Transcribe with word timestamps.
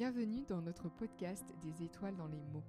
Bienvenue 0.00 0.46
dans 0.48 0.62
notre 0.62 0.88
podcast 0.88 1.44
des 1.62 1.84
étoiles 1.84 2.16
dans 2.16 2.26
les 2.26 2.40
mots. 2.54 2.64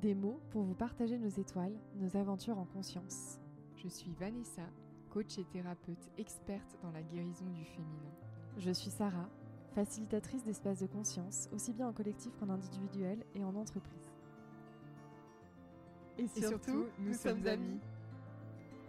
Des 0.00 0.14
mots 0.14 0.40
pour 0.48 0.62
vous 0.62 0.72
partager 0.72 1.18
nos 1.18 1.28
étoiles, 1.28 1.74
nos 1.96 2.16
aventures 2.16 2.56
en 2.56 2.64
conscience. 2.64 3.38
Je 3.74 3.86
suis 3.86 4.14
Vanessa, 4.18 4.62
coach 5.10 5.36
et 5.36 5.44
thérapeute 5.44 6.10
experte 6.16 6.78
dans 6.80 6.90
la 6.90 7.02
guérison 7.02 7.44
du 7.50 7.66
féminin. 7.66 8.14
Je 8.56 8.70
suis 8.70 8.88
Sarah, 8.88 9.28
facilitatrice 9.74 10.42
d'espaces 10.42 10.80
de 10.80 10.86
conscience, 10.86 11.50
aussi 11.52 11.74
bien 11.74 11.86
en 11.86 11.92
collectif 11.92 12.34
qu'en 12.38 12.48
individuel 12.48 13.22
et 13.34 13.44
en 13.44 13.54
entreprise. 13.54 14.10
Et 16.16 16.28
surtout, 16.28 16.86
nous, 16.98 17.12
sommes 17.12 17.46
amis. 17.46 17.78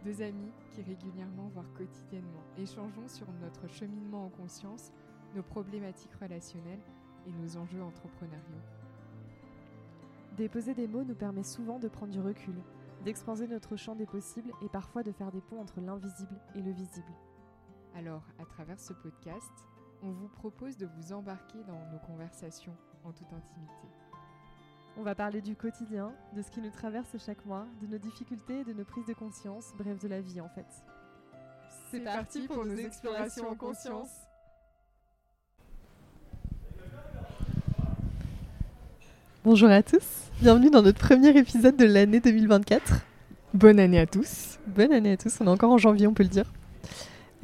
Deux 0.06 0.22
amis 0.22 0.54
qui 0.72 0.82
régulièrement, 0.82 1.50
voire 1.50 1.74
quotidiennement, 1.74 2.46
échangeons 2.58 3.10
sur 3.10 3.28
notre 3.42 3.68
cheminement 3.68 4.28
en 4.28 4.30
conscience, 4.30 4.94
nos 5.36 5.44
problématiques 5.44 6.16
relationnelles 6.22 6.80
et 7.28 7.32
nos 7.32 7.58
enjeux 7.58 7.84
entrepreneuriaux. 7.84 8.62
Déposer 10.38 10.74
des 10.74 10.88
mots 10.88 11.04
nous 11.04 11.16
permet 11.16 11.44
souvent 11.44 11.80
de 11.80 11.88
prendre 11.88 12.12
du 12.12 12.22
recul, 12.22 12.56
d'exposer 13.04 13.48
notre 13.48 13.76
champ 13.76 13.96
des 13.96 14.06
possibles 14.06 14.52
et 14.62 14.70
parfois 14.70 15.04
de 15.04 15.12
faire 15.12 15.32
des 15.32 15.42
ponts 15.42 15.62
entre 15.62 15.82
l'invisible 15.82 16.40
et 16.56 16.62
le 16.62 16.72
visible. 16.72 17.12
Alors, 17.96 18.24
à 18.40 18.46
travers 18.46 18.80
ce 18.80 18.94
podcast, 18.94 19.52
on 20.04 20.12
vous 20.12 20.28
propose 20.28 20.78
de 20.78 20.86
vous 20.86 21.14
embarquer 21.14 21.64
dans 21.64 21.92
nos 21.92 22.00
conversations 22.00 22.76
en 23.04 23.12
toute 23.12 23.34
intimité. 23.34 23.88
On 24.96 25.04
va 25.04 25.16
parler 25.16 25.42
du 25.42 25.56
quotidien, 25.56 26.14
de 26.34 26.42
ce 26.42 26.52
qui 26.52 26.62
nous 26.62 26.72
traverse 26.72 27.18
chaque 27.18 27.46
mois, 27.46 27.66
de 27.82 27.88
nos 27.88 27.98
difficultés, 27.98 28.64
de 28.64 28.74
nos 28.74 28.86
prises 28.86 29.06
de 29.06 29.14
conscience, 29.14 29.74
bref 29.78 30.00
de 30.00 30.08
la 30.08 30.22
vie 30.22 30.42
en 30.42 30.50
fait. 30.50 30.66
C'est 31.90 32.04
parti 32.04 32.48
pour 32.48 32.66
nos 32.66 32.76
explorations 32.76 33.50
en 33.50 33.56
conscience. 33.56 34.27
Bonjour 39.48 39.70
à 39.70 39.82
tous, 39.82 40.04
bienvenue 40.42 40.70
dans 40.70 40.82
notre 40.82 41.00
premier 41.00 41.30
épisode 41.30 41.78
de 41.78 41.86
l'année 41.86 42.20
2024. 42.20 43.06
Bonne 43.54 43.80
année 43.80 43.98
à 43.98 44.06
tous. 44.06 44.60
Bonne 44.68 44.92
année 44.92 45.14
à 45.14 45.16
tous, 45.16 45.38
on 45.40 45.46
est 45.46 45.50
encore 45.50 45.72
en 45.72 45.78
janvier 45.78 46.06
on 46.06 46.14
peut 46.14 46.24
le 46.24 46.28
dire. 46.28 46.52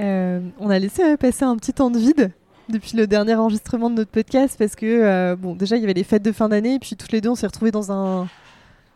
Euh, 0.02 0.42
on 0.60 0.70
a 0.70 0.80
laissé 0.80 1.16
passer 1.16 1.46
un 1.46 1.56
petit 1.56 1.72
temps 1.72 1.90
de 1.90 1.98
vide 1.98 2.32
depuis 2.68 2.98
le 2.98 3.08
dernier 3.08 3.36
enregistrement 3.36 3.90
de 3.90 3.96
notre 3.96 4.12
podcast 4.12 4.58
parce 4.60 4.76
que, 4.76 4.86
euh, 4.86 5.38
bon, 5.38 5.56
déjà 5.56 5.78
il 5.78 5.80
y 5.80 5.86
avait 5.86 5.94
les 5.94 6.04
fêtes 6.04 6.24
de 6.24 6.34
fin 6.34 6.50
d'année 6.50 6.74
et 6.74 6.80
puis 6.80 6.98
toutes 6.98 7.14
les 7.14 7.22
deux 7.22 7.30
on 7.30 7.36
s'est 7.36 7.48
retrouvés 7.48 7.72
dans 7.72 7.94
un 7.94 8.28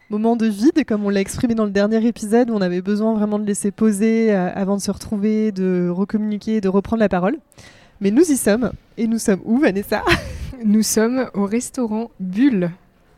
moment 0.10 0.36
de 0.36 0.46
vide, 0.46 0.84
comme 0.86 1.06
on 1.06 1.10
l'a 1.10 1.22
exprimé 1.22 1.56
dans 1.56 1.64
le 1.64 1.72
dernier 1.72 2.06
épisode 2.06 2.50
où 2.50 2.56
on 2.56 2.62
avait 2.62 2.82
besoin 2.82 3.14
vraiment 3.14 3.40
de 3.40 3.46
laisser 3.46 3.72
poser 3.72 4.36
euh, 4.36 4.52
avant 4.54 4.76
de 4.76 4.82
se 4.82 4.92
retrouver, 4.92 5.54
de 5.54 5.88
recommuniquer, 5.90 6.60
de 6.60 6.68
reprendre 6.68 7.00
la 7.00 7.08
parole. 7.08 7.38
Mais 8.02 8.12
nous 8.12 8.30
y 8.30 8.36
sommes. 8.36 8.74
Et 8.98 9.08
nous 9.08 9.18
sommes 9.18 9.40
où, 9.46 9.60
Vanessa? 9.60 10.04
Nous 10.66 10.84
sommes 10.84 11.30
au 11.36 11.46
restaurant 11.46 12.12
Bulle 12.20 12.72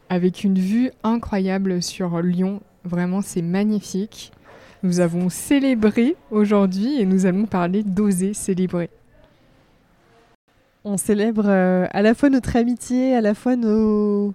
avec 0.09 0.43
une 0.43 0.57
vue 0.57 0.91
incroyable 1.03 1.81
sur 1.81 2.21
Lyon. 2.21 2.61
Vraiment, 2.83 3.21
c'est 3.21 3.41
magnifique. 3.41 4.31
Nous 4.81 4.99
avons 4.99 5.29
célébré 5.29 6.15
aujourd'hui 6.31 6.99
et 6.99 7.05
nous 7.05 7.25
allons 7.25 7.45
parler 7.45 7.83
d'oser 7.83 8.33
célébrer. 8.33 8.89
On 10.85 10.95
célèbre 10.95 11.43
euh, 11.45 11.85
à 11.91 12.01
la 12.01 12.13
fois 12.13 12.29
notre 12.29 12.55
amitié, 12.55 13.13
à 13.13 13.19
la 13.19 13.33
fois 13.33 13.57
nos, 13.57 14.33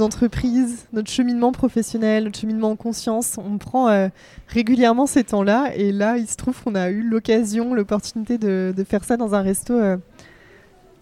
entreprises, 0.00 0.88
notre 0.92 1.10
cheminement 1.10 1.52
professionnel, 1.52 2.24
notre 2.24 2.38
cheminement 2.38 2.70
en 2.70 2.76
conscience. 2.76 3.38
On 3.38 3.58
prend 3.58 3.88
euh, 3.88 4.08
régulièrement 4.48 5.06
ces 5.06 5.22
temps-là 5.22 5.70
et 5.76 5.92
là, 5.92 6.18
il 6.18 6.26
se 6.26 6.36
trouve 6.36 6.60
qu'on 6.60 6.74
a 6.74 6.90
eu 6.90 7.02
l'occasion, 7.02 7.74
l'opportunité 7.74 8.36
de, 8.36 8.74
de, 8.76 8.84
faire 8.84 9.04
ça 9.04 9.16
dans 9.16 9.36
un 9.36 9.42
resto. 9.42 9.74
Euh, 9.74 9.96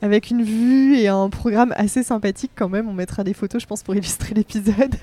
avec 0.02 0.30
une 0.30 0.42
vue 0.42 0.96
et 0.96 1.08
un 1.08 1.30
programme 1.30 1.72
assez 1.76 2.02
sympathique 2.02 2.50
quand 2.54 2.68
même. 2.68 2.88
On 2.88 2.92
mettra 2.92 3.24
des 3.24 3.32
photos, 3.32 3.62
je 3.62 3.66
pense, 3.66 3.82
pour 3.82 3.94
illustrer 3.94 4.34
l'épisode. 4.34 4.96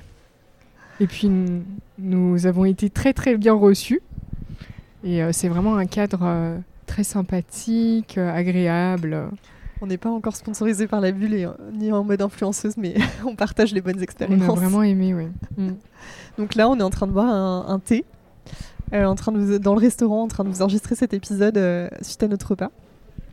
Et 0.99 1.07
puis, 1.07 1.31
nous 1.97 2.45
avons 2.45 2.65
été 2.65 2.89
très 2.89 3.13
très 3.13 3.37
bien 3.37 3.53
reçus. 3.53 4.01
Et 5.05 5.23
euh, 5.23 5.29
c'est 5.31 5.47
vraiment 5.47 5.77
un 5.77 5.85
cadre 5.85 6.19
euh, 6.23 6.57
très 6.85 7.05
sympathique, 7.05 8.17
euh, 8.17 8.33
agréable. 8.33 9.29
On 9.81 9.87
n'est 9.87 9.97
pas 9.97 10.09
encore 10.09 10.35
sponsorisé 10.35 10.87
par 10.87 10.99
la 10.99 11.13
bulle 11.13 11.33
et, 11.33 11.47
ni 11.71 11.93
en 11.93 12.03
mode 12.03 12.21
influenceuse, 12.21 12.75
mais 12.75 12.95
on 13.25 13.35
partage 13.35 13.73
les 13.73 13.79
bonnes 13.79 14.03
expériences. 14.03 14.41
On 14.49 14.51
a 14.51 14.55
vraiment 14.55 14.83
aimé, 14.83 15.13
oui. 15.13 15.27
Mm. 15.57 15.75
Donc 16.37 16.55
là, 16.55 16.69
on 16.69 16.77
est 16.77 16.83
en 16.83 16.89
train 16.89 17.07
de 17.07 17.13
boire 17.13 17.29
un, 17.29 17.65
un 17.69 17.79
thé, 17.79 18.03
en 18.91 19.15
train 19.15 19.31
de 19.31 19.57
dans 19.57 19.75
le 19.75 19.79
restaurant, 19.79 20.23
en 20.23 20.27
train 20.27 20.43
de 20.43 20.49
vous 20.49 20.61
enregistrer 20.61 20.95
cet 20.95 21.13
épisode 21.13 21.57
suite 22.01 22.23
à 22.23 22.27
notre 22.27 22.49
repas. 22.49 22.71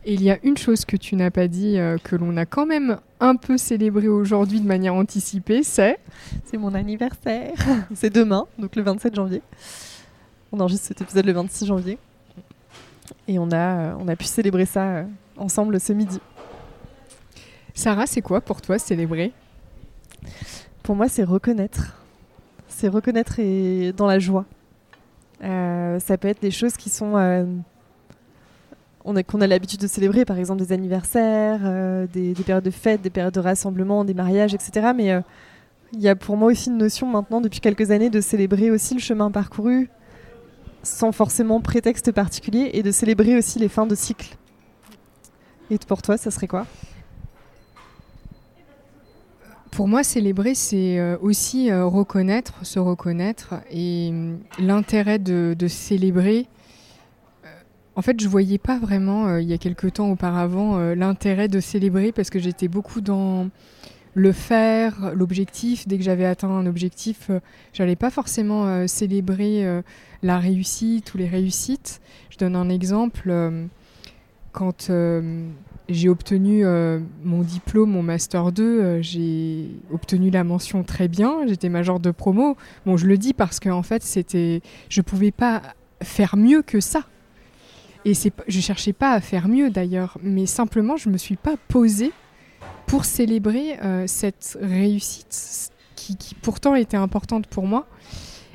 Et 0.09 0.15
il 0.15 0.23
y 0.23 0.31
a 0.31 0.39
une 0.45 0.57
chose 0.57 0.85
que 0.85 0.97
tu 0.97 1.17
n'as 1.17 1.33
pas 1.33 1.49
dit, 1.49 1.79
euh, 1.79 1.99
que 1.99 2.15
l'on 2.15 2.37
a 2.37 2.47
quand 2.47 2.65
même 2.65 2.99
un 3.19 3.35
peu 3.35 3.59
célébré 3.59 4.07
aujourd'hui 4.07 4.61
de 4.61 4.67
manière 4.67 4.95
anticipée, 4.95 5.65
c'est 5.65 5.99
C'est 6.45 6.59
mon 6.59 6.75
anniversaire. 6.75 7.55
c'est 7.95 8.11
demain, 8.11 8.47
donc 8.57 8.77
le 8.77 8.83
27 8.83 9.17
janvier. 9.17 9.43
On 10.53 10.61
enregistre 10.61 10.87
cet 10.87 11.01
épisode 11.01 11.27
le 11.27 11.33
26 11.33 11.67
janvier. 11.67 11.99
Et 13.27 13.41
on 13.41 13.51
a, 13.51 13.57
euh, 13.57 13.95
on 13.99 14.07
a 14.07 14.15
pu 14.15 14.27
célébrer 14.27 14.65
ça 14.65 14.85
euh, 14.85 15.05
ensemble 15.37 15.81
ce 15.81 15.93
midi. 15.93 16.21
Sarah, 17.75 18.07
c'est 18.07 18.23
quoi 18.23 18.41
pour 18.41 18.63
toi 18.63 18.79
célébrer? 18.79 19.33
Pour 20.85 20.95
moi, 20.95 21.09
c'est 21.09 21.25
reconnaître. 21.25 22.01
C'est 22.69 22.87
reconnaître 22.87 23.41
et 23.41 23.93
dans 23.93 24.07
la 24.07 24.21
joie. 24.21 24.45
ça 25.41 26.17
peut 26.17 26.29
être 26.29 26.43
des 26.43 26.53
choses 26.53 26.77
qui 26.77 26.91
sont 26.91 27.17
qu'on 29.15 29.41
a 29.41 29.47
l'habitude 29.47 29.81
de 29.81 29.87
célébrer, 29.87 30.25
par 30.25 30.39
exemple 30.39 30.61
des 30.61 30.73
anniversaires, 30.73 31.61
euh, 31.65 32.07
des, 32.13 32.35
périodes 32.35 32.65
de 32.65 32.71
fêtes, 32.71 33.03
des 33.03 33.11
périodes 33.11 33.35
de 33.35 33.41
rassemblement, 33.41 34.05
des 34.05 34.15
mariages, 34.15 34.55
etc. 34.55 34.93
Mais 34.95 35.13
euh, 35.13 35.21
il 35.93 36.01
y 36.01 36.09
a 36.09 36.17
pour 36.17 36.37
moi 36.37 36.51
aussi 36.51 36.71
une 36.71 36.79
notion 36.79 37.07
maintenant, 37.07 37.41
depuis 37.41 37.61
quelques 37.61 37.91
années, 37.91 38.11
de 38.11 38.21
célébrer 38.21 38.71
aussi 38.71 38.95
le 38.95 39.01
chemin 39.01 39.31
parcouru 39.31 39.89
sans 40.83 41.11
forcément 41.11 41.61
prétexte 41.61 42.13
particulier 42.13 42.71
et 42.75 42.83
de 42.83 42.91
célébrer 42.93 43.37
aussi 43.37 43.59
les 43.59 43.69
fins 43.69 43.87
de 43.87 43.95
cycle. 43.95 44.37
Et 45.71 45.79
pour 45.79 46.01
toi, 46.01 46.17
ça 46.17 46.31
serait 46.31 46.47
quoi? 46.47 46.67
Pour 49.73 49.89
moi, 49.89 50.05
célébrer, 50.05 50.55
c'est 50.55 50.99
euh, 50.99 51.17
aussi 51.21 51.73
reconnaître, 51.73 52.65
se 52.65 52.79
reconnaître. 52.79 53.55
Et 53.71 54.09
hum, 54.11 54.39
l'intérêt 54.59 55.19
de, 55.19 55.55
célébrer, 55.69 56.47
en 57.97 58.03
fait, 58.03 58.21
je 58.21 58.29
voyais 58.29 58.59
pas 58.59 58.79
vraiment, 58.79 59.27
euh, 59.27 59.41
il 59.41 59.49
y 59.49 59.55
a 59.55 59.59
quelques 59.59 59.95
temps 59.95 60.11
auparavant, 60.11 60.79
euh, 60.79 60.95
l'intérêt 60.95 61.49
de 61.49 61.61
célébrer 61.61 62.13
parce 62.13 62.29
que 62.29 62.39
j'étais 62.39 62.69
beaucoup 62.69 63.01
dans 63.01 63.49
le 64.13 64.33
faire, 64.33 65.15
l'objectif. 65.15 65.89
Dès 65.89 65.97
que 65.97 66.05
j'avais 66.05 66.27
atteint 66.27 66.51
un 66.51 66.67
objectif, 66.67 67.31
euh, 67.31 67.41
j'allais 67.73 67.97
pas 67.97 68.11
forcément 68.11 68.87
célébrer 68.87 69.83
la 70.23 70.39
réussite 70.39 71.15
ou 71.15 71.19
les 71.19 71.29
réussites. 71.29 72.01
Je 72.31 72.39
donne 72.39 72.55
un 72.55 72.69
exemple. 72.69 73.35
quand 74.53 74.91
j'ai 75.89 76.09
obtenu 76.09 76.65
mon 77.25 77.43
diplôme, 77.43 77.91
mon 77.91 78.03
master 78.03 78.53
2, 78.53 79.03
j'ai 79.03 79.69
obtenu 79.93 80.31
la 80.31 80.45
mention 80.45 80.83
très 80.83 81.09
bien. 81.09 81.47
J'étais 81.47 81.69
major 81.69 82.01
de 82.01 82.11
promo. 82.11 82.57
Bon, 82.87 82.97
je 82.97 83.07
le 83.07 83.19
dis 83.19 83.35
parce 83.35 83.61
que 83.61 83.69
en 83.69 83.83
fait, 83.83 84.03
c'était, 84.03 84.63
je 84.89 85.03
pouvais 85.03 85.31
pas 85.31 85.63
faire 86.03 86.37
mieux 86.39 86.63
que 86.63 86.81
ça. 86.81 87.05
Et 88.07 88.13
je 88.15 88.61
cherchais 88.61 88.93
pas 88.93 89.11
à 89.11 89.21
faire 89.21 89.49
mieux 89.49 89.69
d'ailleurs, 89.69 90.17
mais 90.23 90.47
simplement 90.47 90.97
je 90.97 91.09
me 91.09 91.19
suis 91.19 91.35
pas 91.35 91.57
posée 91.67 92.13
pour 92.87 93.05
célébrer 93.05 93.81
euh, 93.83 94.05
cette 94.07 94.57
réussite 94.63 95.73
qui, 95.97 96.37
pourtant 96.41 96.77
était 96.77 96.97
importante 96.97 97.49
pour 97.49 97.67
moi. 97.67 97.89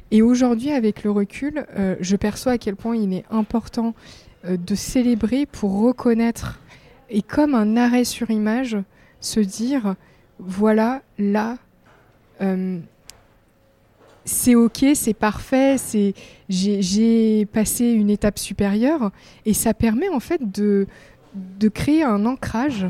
Et 0.09 0.21
aujourd'hui, 0.21 0.71
avec 0.71 1.03
le 1.03 1.11
recul, 1.11 1.65
euh, 1.75 1.97
je 1.99 2.15
perçois 2.15 2.53
à 2.53 2.57
quel 2.57 2.77
point 2.77 2.95
il 2.95 3.13
est 3.13 3.25
important 3.29 3.93
euh, 4.45 4.55
de 4.55 4.73
célébrer 4.73 5.45
pour 5.45 5.81
reconnaître 5.81 6.61
et 7.09 7.21
comme 7.21 7.53
un 7.53 7.75
arrêt 7.75 8.05
sur 8.05 8.31
image, 8.31 8.77
se 9.19 9.41
dire 9.41 9.95
voilà, 10.39 11.01
là, 11.19 11.57
c'est 14.31 14.55
ok, 14.55 14.85
c'est 14.95 15.13
parfait, 15.13 15.75
j'ai 16.49 17.45
passé 17.47 17.85
une 17.85 18.09
étape 18.09 18.39
supérieure. 18.39 19.11
Et 19.45 19.53
ça 19.53 19.73
permet 19.73 20.09
en 20.09 20.19
fait 20.19 20.51
de, 20.51 20.87
de 21.35 21.67
créer 21.67 22.03
un 22.03 22.25
ancrage 22.25 22.87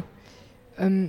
euh, 0.79 1.07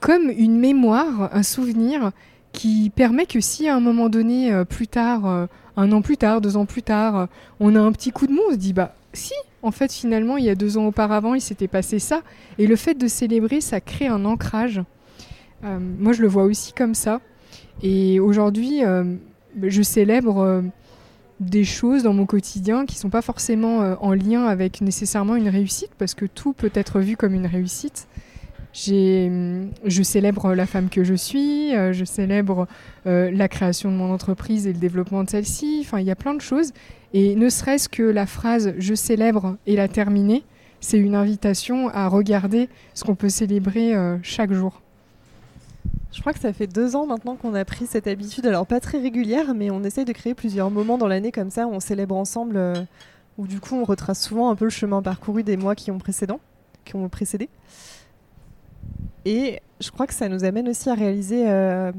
comme 0.00 0.30
une 0.30 0.58
mémoire, 0.58 1.30
un 1.32 1.42
souvenir 1.42 2.12
qui 2.52 2.90
permet 2.94 3.26
que 3.26 3.40
si 3.40 3.68
à 3.68 3.74
un 3.74 3.80
moment 3.80 4.08
donné, 4.08 4.52
euh, 4.52 4.64
plus 4.64 4.86
tard, 4.86 5.26
euh, 5.26 5.46
un 5.76 5.90
an 5.92 6.02
plus 6.02 6.16
tard, 6.16 6.40
deux 6.40 6.56
ans 6.56 6.66
plus 6.66 6.82
tard, 6.82 7.28
on 7.58 7.74
a 7.74 7.80
un 7.80 7.90
petit 7.92 8.10
coup 8.10 8.26
de 8.26 8.32
mou, 8.32 8.42
on 8.48 8.52
se 8.52 8.56
dit 8.56 8.72
bah 8.72 8.94
si, 9.12 9.32
en 9.62 9.70
fait 9.70 9.92
finalement 9.92 10.36
il 10.36 10.44
y 10.44 10.50
a 10.50 10.54
deux 10.54 10.76
ans 10.76 10.86
auparavant 10.86 11.34
il 11.34 11.40
s'était 11.40 11.68
passé 11.68 11.98
ça. 11.98 12.22
Et 12.58 12.66
le 12.66 12.76
fait 12.76 12.94
de 12.94 13.08
célébrer 13.08 13.60
ça 13.60 13.80
crée 13.80 14.08
un 14.08 14.24
ancrage. 14.24 14.82
moi 15.62 16.12
je 16.12 16.20
le 16.20 16.28
vois 16.28 16.44
aussi 16.44 16.72
comme 16.72 16.94
ça. 16.94 17.20
Et 17.82 18.20
aujourd'hui 18.20 18.82
je 19.62 19.82
célèbre 19.82 20.38
euh, 20.38 20.62
des 21.40 21.64
choses 21.64 22.02
dans 22.02 22.12
mon 22.12 22.26
quotidien 22.26 22.86
qui 22.86 22.96
ne 22.96 23.00
sont 23.00 23.10
pas 23.10 23.22
forcément 23.22 23.82
euh, 23.82 23.94
en 24.00 24.12
lien 24.12 24.44
avec 24.44 24.80
nécessairement 24.80 25.36
une 25.36 25.48
réussite, 25.48 25.90
parce 25.98 26.14
que 26.14 26.26
tout 26.26 26.52
peut 26.52 26.70
être 26.74 27.00
vu 27.00 27.16
comme 27.16 27.34
une 27.34 27.46
réussite. 27.46 28.06
je 28.74 30.02
célèbre 30.02 30.54
la 30.54 30.66
femme 30.66 30.88
que 30.88 31.04
je 31.04 31.14
suis, 31.14 31.70
je 31.70 32.04
célèbre 32.04 32.66
la 33.04 33.48
création 33.48 33.92
de 33.92 33.96
mon 33.96 34.12
entreprise 34.12 34.66
et 34.66 34.72
le 34.72 34.78
développement 34.78 35.22
de 35.22 35.30
celle-ci. 35.30 35.78
Enfin, 35.82 36.00
il 36.00 36.06
y 36.06 36.10
a 36.10 36.16
plein 36.16 36.34
de 36.34 36.40
choses. 36.40 36.72
Et 37.12 37.36
ne 37.36 37.48
serait-ce 37.48 37.88
que 37.88 38.02
la 38.02 38.26
phrase 38.26 38.74
je 38.78 38.94
célèbre 38.94 39.56
et 39.68 39.76
la 39.76 39.86
terminer, 39.86 40.42
c'est 40.80 40.98
une 40.98 41.14
invitation 41.14 41.88
à 41.90 42.08
regarder 42.08 42.68
ce 42.94 43.04
qu'on 43.04 43.14
peut 43.14 43.28
célébrer 43.28 43.94
chaque 44.22 44.52
jour. 44.52 44.80
Je 46.14 46.20
crois 46.20 46.32
que 46.32 46.38
ça 46.38 46.52
fait 46.52 46.68
deux 46.68 46.94
ans 46.94 47.06
maintenant 47.06 47.34
qu'on 47.34 47.54
a 47.54 47.64
pris 47.64 47.86
cette 47.86 48.06
habitude, 48.06 48.46
alors 48.46 48.66
pas 48.66 48.78
très 48.78 48.98
régulière, 48.98 49.52
mais 49.52 49.72
on 49.72 49.82
essaye 49.82 50.04
de 50.04 50.12
créer 50.12 50.32
plusieurs 50.32 50.70
moments 50.70 50.96
dans 50.96 51.08
l'année 51.08 51.32
comme 51.32 51.50
ça 51.50 51.66
où 51.66 51.72
on 51.72 51.80
célèbre 51.80 52.14
ensemble, 52.14 52.56
euh, 52.56 52.74
où 53.36 53.48
du 53.48 53.58
coup 53.58 53.74
on 53.74 53.82
retrace 53.82 54.22
souvent 54.22 54.48
un 54.48 54.54
peu 54.54 54.64
le 54.64 54.70
chemin 54.70 55.02
parcouru 55.02 55.42
des 55.42 55.56
mois 55.56 55.74
qui 55.74 55.90
ont, 55.90 55.98
précédent, 55.98 56.38
qui 56.84 56.94
ont 56.94 57.08
précédé. 57.08 57.48
Et 59.24 59.60
je 59.80 59.90
crois 59.90 60.06
que 60.06 60.14
ça 60.14 60.28
nous 60.28 60.44
amène 60.44 60.68
aussi 60.68 60.88
à 60.88 60.94
réaliser, 60.94 61.50
euh, 61.50 61.90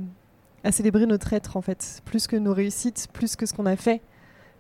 à 0.64 0.72
célébrer 0.72 1.08
notre 1.08 1.34
être 1.34 1.58
en 1.58 1.62
fait, 1.62 2.02
plus 2.06 2.26
que 2.28 2.38
nos 2.38 2.54
réussites, 2.54 3.10
plus 3.12 3.36
que 3.36 3.46
ce 3.46 3.54
qu'on 3.54 3.66
a 3.66 3.76
fait, 3.76 4.00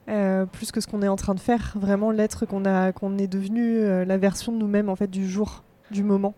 euh, 0.09 0.45
plus 0.45 0.73
que 0.73 0.81
ce 0.81 0.87
qu'on 0.87 1.01
est 1.01 1.07
en 1.07 1.15
train 1.15 1.33
de 1.33 1.39
faire, 1.39 1.75
vraiment 1.79 2.11
l'être 2.11 2.45
qu'on 2.45 2.63
qu'on 2.91 3.17
est 3.17 3.27
devenu, 3.27 4.05
la 4.05 4.17
version 4.17 4.51
de 4.51 4.57
nous-mêmes 4.57 4.89
en 4.89 4.97
fait 4.97 5.09
du 5.09 5.25
jour, 5.25 5.63
du 5.91 6.03
moment. 6.03 6.33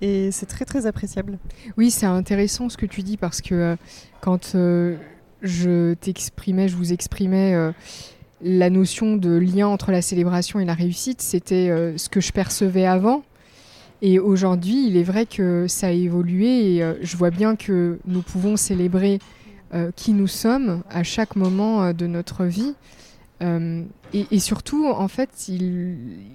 Et 0.00 0.30
c'est 0.30 0.46
très 0.46 0.64
très 0.64 0.86
appréciable. 0.86 1.38
Oui, 1.76 1.90
c'est 1.90 2.06
intéressant 2.06 2.68
ce 2.68 2.76
que 2.76 2.86
tu 2.86 3.02
dis 3.02 3.16
parce 3.16 3.40
que 3.40 3.54
euh, 3.54 3.76
quand 4.20 4.54
euh, 4.54 4.96
je 5.42 5.94
t'exprimais, 5.94 6.68
je 6.68 6.76
vous 6.76 6.92
exprimais 6.92 7.54
euh, 7.54 7.72
la 8.42 8.70
notion 8.70 9.16
de 9.16 9.30
lien 9.30 9.66
entre 9.68 9.92
la 9.92 10.02
célébration 10.02 10.60
et 10.60 10.64
la 10.64 10.74
réussite, 10.74 11.22
c'était 11.22 11.68
ce 11.96 12.10
que 12.10 12.20
je 12.20 12.32
percevais 12.32 12.84
avant. 12.84 13.22
Et 14.02 14.18
aujourd'hui, 14.18 14.86
il 14.88 14.98
est 14.98 15.02
vrai 15.02 15.24
que 15.24 15.66
ça 15.68 15.86
a 15.86 15.90
évolué 15.90 16.76
et 16.76 16.94
je 17.00 17.16
vois 17.16 17.30
bien 17.30 17.56
que 17.56 17.98
nous 18.04 18.20
pouvons 18.20 18.58
célébrer 18.58 19.20
qui 19.96 20.12
nous 20.12 20.26
sommes 20.26 20.82
à 20.90 21.02
chaque 21.02 21.34
moment 21.34 21.94
de 21.94 22.06
notre 22.06 22.44
vie. 22.44 22.74
Et, 24.12 24.38
surtout, 24.38 24.86
en 24.86 25.08
fait, 25.08 25.50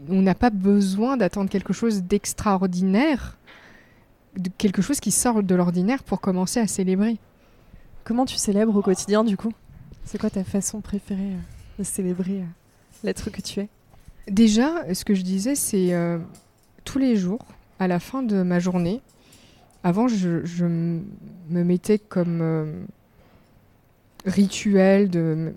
on 0.10 0.24
n'a 0.24 0.36
pas 0.36 0.50
besoin 0.50 1.18
d'attendre 1.18 1.52
quelque 1.52 1.72
chose 1.72 2.02
d'extraordinaire 2.02 3.38
quelque 4.58 4.82
chose 4.82 5.00
qui 5.00 5.12
sort 5.12 5.44
de 5.44 5.56
l'ordinaire 5.56 6.04
pour 6.04 6.22
commencer 6.22 6.60
à 6.60 6.68
célébrer. 6.68 7.18
Comment 8.04 8.26
tu 8.26 8.36
célèbres 8.36 8.76
au 8.76 8.82
quotidien 8.82 9.24
du 9.24 9.38
coup? 9.38 9.54
C'est 10.06 10.18
quoi 10.18 10.30
ta 10.30 10.44
façon 10.44 10.82
préférée 10.82 11.34
euh, 11.34 11.80
de 11.80 11.84
célébrer 11.84 12.42
euh, 12.42 12.46
l'être 13.04 13.30
que 13.30 13.42
tu 13.42 13.60
es? 13.60 13.70
Déjà, 14.28 14.94
ce 14.94 15.06
que 15.06 15.14
je 15.14 15.22
disais, 15.22 15.56
c'est 15.56 15.94
euh, 15.94 16.18
tous 16.84 17.00
les 17.00 17.16
jours, 17.16 17.46
à 17.80 17.88
la 17.88 18.00
fin 18.00 18.24
de 18.24 18.42
ma 18.42 18.60
journée, 18.60 19.02
avant, 19.84 20.08
je, 20.08 20.66
me 20.66 21.64
mettais 21.64 21.98
comme 21.98 22.86
rituel 24.26 25.10
de 25.10 25.54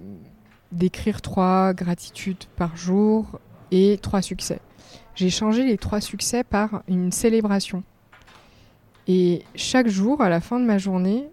d'écrire 0.72 1.20
trois 1.20 1.74
gratitudes 1.74 2.44
par 2.56 2.74
jour 2.74 3.38
et 3.70 3.98
trois 4.00 4.22
succès. 4.22 4.60
J'ai 5.14 5.30
changé 5.30 5.64
les 5.64 5.76
trois 5.76 6.00
succès 6.00 6.42
par 6.42 6.82
une 6.88 7.12
célébration. 7.12 7.84
Et 9.06 9.42
chaque 9.54 9.88
jour, 9.88 10.22
à 10.22 10.28
la 10.28 10.40
fin 10.40 10.58
de 10.58 10.64
ma 10.64 10.78
journée, 10.78 11.28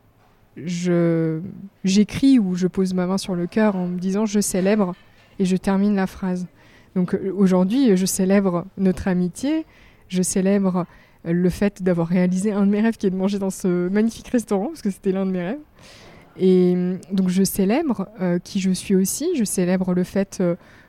je 0.57 1.39
j'écris 1.83 2.39
ou 2.39 2.56
je 2.56 2.68
pose 2.68 2.94
ma 2.94 3.07
main 3.07 3.18
sur 3.18 3.35
le 3.35 3.47
cœur 3.47 3.75
en 3.75 3.88
me 3.88 3.97
disant 3.97 4.25
je 4.25 4.39
célèbre 4.39 4.94
et 5.39 5.45
je 5.45 5.56
termine 5.56 5.95
la 5.95 6.07
phrase. 6.07 6.47
Donc 6.95 7.13
euh, 7.13 7.33
aujourd'hui, 7.35 7.95
je 7.95 8.06
célèbre 8.06 8.65
notre 8.77 9.07
amitié, 9.07 9.65
je 10.09 10.21
célèbre 10.21 10.85
euh, 11.25 11.31
le 11.31 11.50
fait 11.50 11.81
d'avoir 11.81 12.07
réalisé 12.07 12.51
un 12.51 12.65
de 12.65 12.71
mes 12.71 12.81
rêves 12.81 12.97
qui 12.97 13.07
est 13.07 13.12
de 13.12 13.15
manger 13.15 13.39
dans 13.39 13.50
ce 13.50 13.88
magnifique 13.89 14.27
restaurant 14.27 14.67
parce 14.67 14.81
que 14.81 14.89
c'était 14.89 15.13
l'un 15.13 15.25
de 15.25 15.31
mes 15.31 15.44
rêves. 15.44 15.59
Et 16.38 16.74
euh, 16.75 16.97
donc 17.12 17.29
je 17.29 17.44
célèbre 17.44 18.07
qui 18.44 18.59
je 18.59 18.71
suis 18.71 18.95
aussi, 18.95 19.29
je 19.35 19.44
célèbre 19.44 19.94
le 19.94 20.03
fait 20.03 20.44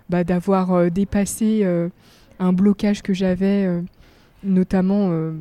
bah, 0.08 0.24
d'avoir 0.24 0.90
dépassé 0.90 1.64
un 2.38 2.52
blocage 2.52 3.02
que 3.02 3.12
j'avais 3.12 3.68
notamment 4.44 5.32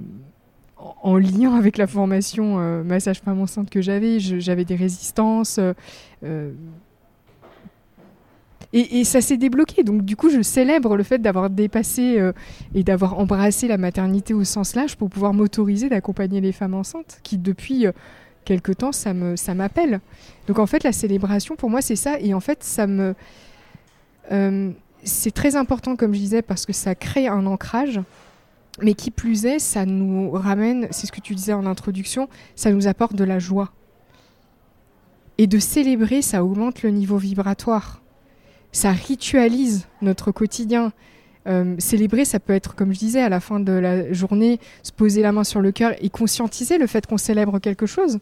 en 1.01 1.17
lien 1.17 1.55
avec 1.55 1.77
la 1.77 1.87
formation 1.87 2.59
euh, 2.59 2.83
massage 2.83 3.19
femme 3.19 3.39
enceinte 3.39 3.69
que 3.69 3.81
j'avais, 3.81 4.19
j'avais 4.19 4.65
des 4.65 4.75
résistances. 4.75 5.57
Euh, 5.57 5.73
euh, 6.23 6.51
et, 8.73 9.03
ça 9.03 9.19
s'est 9.19 9.37
débloqué. 9.37 9.83
Donc 9.83 10.03
du 10.03 10.15
coup, 10.15 10.29
je 10.29 10.41
célèbre 10.41 10.95
le 10.95 11.03
fait 11.03 11.19
d'avoir 11.19 11.49
dépassé 11.49 12.31
et 12.73 12.83
d'avoir 12.83 13.19
embrassé 13.19 13.67
la 13.67 13.77
maternité 13.77 14.33
au 14.33 14.45
sens 14.45 14.75
large 14.75 14.95
pour 14.95 15.09
pouvoir 15.09 15.33
m'autoriser 15.33 15.89
d'accompagner 15.89 16.39
les 16.39 16.53
femmes 16.53 16.75
enceintes, 16.75 17.19
qui 17.21 17.37
depuis 17.37 17.85
quelque 18.45 18.71
temps, 18.71 18.93
ça 18.93 19.13
ça 19.35 19.53
m'appelle. 19.55 19.99
Donc 20.47 20.57
en 20.57 20.67
fait, 20.67 20.85
la 20.85 20.93
célébration 20.93 21.57
pour 21.57 21.69
moi, 21.69 21.81
c'est 21.81 21.97
ça. 21.97 22.17
Et 22.21 22.33
en 22.33 22.39
fait, 22.39 22.63
ça 22.63 22.87
me 22.87 23.13
c'est 25.03 25.33
très 25.33 25.57
important, 25.57 25.97
comme 25.97 26.13
je 26.13 26.19
disais, 26.19 26.41
parce 26.41 26.65
que 26.65 26.71
ça 26.71 26.95
crée 26.95 27.27
un 27.27 27.45
ancrage. 27.47 27.99
Mais 28.79 28.93
qui 28.93 29.11
plus 29.11 29.45
est, 29.45 29.59
ça 29.59 29.85
nous 29.85 30.31
ramène, 30.31 30.87
c'est 30.91 31.07
ce 31.07 31.11
que 31.11 31.19
tu 31.19 31.35
disais 31.35 31.53
en 31.53 31.65
introduction, 31.65 32.29
ça 32.55 32.71
nous 32.71 32.87
apporte 32.87 33.15
de 33.15 33.23
la 33.23 33.39
joie. 33.39 33.73
Et 35.37 35.47
de 35.47 35.59
célébrer, 35.59 36.21
ça 36.21 36.43
augmente 36.43 36.83
le 36.83 36.89
niveau 36.91 37.17
vibratoire. 37.17 38.01
Ça 38.71 38.91
ritualise 38.91 39.87
notre 40.01 40.31
quotidien. 40.31 40.93
Euh, 41.47 41.75
célébrer, 41.79 42.25
ça 42.25 42.39
peut 42.39 42.53
être, 42.53 42.75
comme 42.75 42.93
je 42.93 42.99
disais, 42.99 43.21
à 43.21 43.29
la 43.29 43.39
fin 43.39 43.59
de 43.59 43.71
la 43.71 44.13
journée, 44.13 44.59
se 44.83 44.91
poser 44.91 45.21
la 45.21 45.31
main 45.31 45.43
sur 45.43 45.59
le 45.59 45.71
cœur 45.71 45.93
et 45.99 46.09
conscientiser 46.09 46.77
le 46.77 46.87
fait 46.87 47.05
qu'on 47.05 47.17
célèbre 47.17 47.59
quelque 47.59 47.85
chose. 47.85 48.19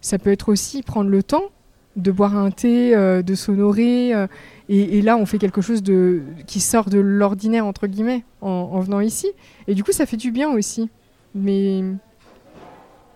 Ça 0.00 0.18
peut 0.18 0.30
être 0.30 0.48
aussi 0.48 0.82
prendre 0.82 1.10
le 1.10 1.22
temps 1.22 1.50
de 1.96 2.10
boire 2.10 2.36
un 2.36 2.50
thé, 2.50 2.94
euh, 2.94 3.22
de 3.22 3.34
s'honorer. 3.34 4.14
Euh, 4.14 4.26
et, 4.68 5.02
là, 5.02 5.16
on 5.16 5.26
fait 5.26 5.38
quelque 5.38 5.60
chose 5.60 5.82
de, 5.82 6.22
qui 6.46 6.60
sort 6.60 6.88
de 6.88 6.98
l'ordinaire, 6.98 7.66
entre 7.66 7.86
guillemets, 7.86 8.24
en, 8.40 8.80
venant 8.80 9.00
ici. 9.00 9.30
Et 9.68 9.74
du 9.74 9.84
coup, 9.84 9.92
ça 9.92 10.06
fait 10.06 10.16
du 10.16 10.30
bien 10.30 10.50
aussi. 10.50 10.88
Mais 11.34 11.82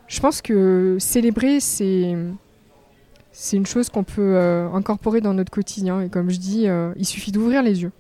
je 0.06 0.20
pense 0.20 0.42
que 0.42 0.96
célébrer, 1.00 1.60
c'est, 1.60 2.16
c'est 3.32 3.56
une 3.56 3.66
chose 3.66 3.88
qu'on 3.88 4.04
peut 4.04 4.34
euh, 4.36 4.68
incorporer 4.72 5.22
dans 5.22 5.32
notre 5.32 5.50
quotidien. 5.50 6.02
Et 6.02 6.10
comme 6.10 6.28
je 6.28 6.38
dis, 6.38 6.66
il 6.96 7.06
suffit 7.06 7.32
d'ouvrir 7.32 7.62
les 7.62 7.82
yeux. 7.82 7.92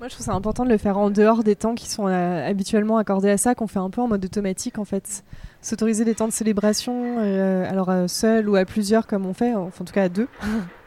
Moi, 0.00 0.08
je 0.08 0.14
trouve 0.14 0.26
ça 0.26 0.32
important 0.32 0.64
de 0.64 0.70
le 0.70 0.78
faire 0.78 0.96
en 0.96 1.10
dehors 1.10 1.44
des 1.44 1.56
temps 1.56 1.74
qui 1.74 1.88
sont 1.88 2.06
habituellement 2.06 2.96
accordés 2.96 3.30
à 3.30 3.36
ça, 3.36 3.54
qu'on 3.54 3.66
fait 3.66 3.78
un 3.78 3.90
peu 3.90 4.00
en 4.00 4.08
mode 4.08 4.24
automatique, 4.24 4.78
en 4.78 4.84
fait 4.84 5.24
s'autoriser 5.64 6.04
des 6.04 6.14
temps 6.14 6.28
de 6.28 6.32
célébration, 6.32 7.16
euh, 7.20 7.68
alors 7.68 7.88
euh, 7.90 8.06
seul 8.06 8.48
ou 8.48 8.56
à 8.56 8.64
plusieurs 8.64 9.06
comme 9.06 9.24
on 9.24 9.32
fait, 9.32 9.54
enfin, 9.54 9.82
en 9.82 9.84
tout 9.84 9.94
cas 9.94 10.04
à 10.04 10.08
deux, 10.08 10.28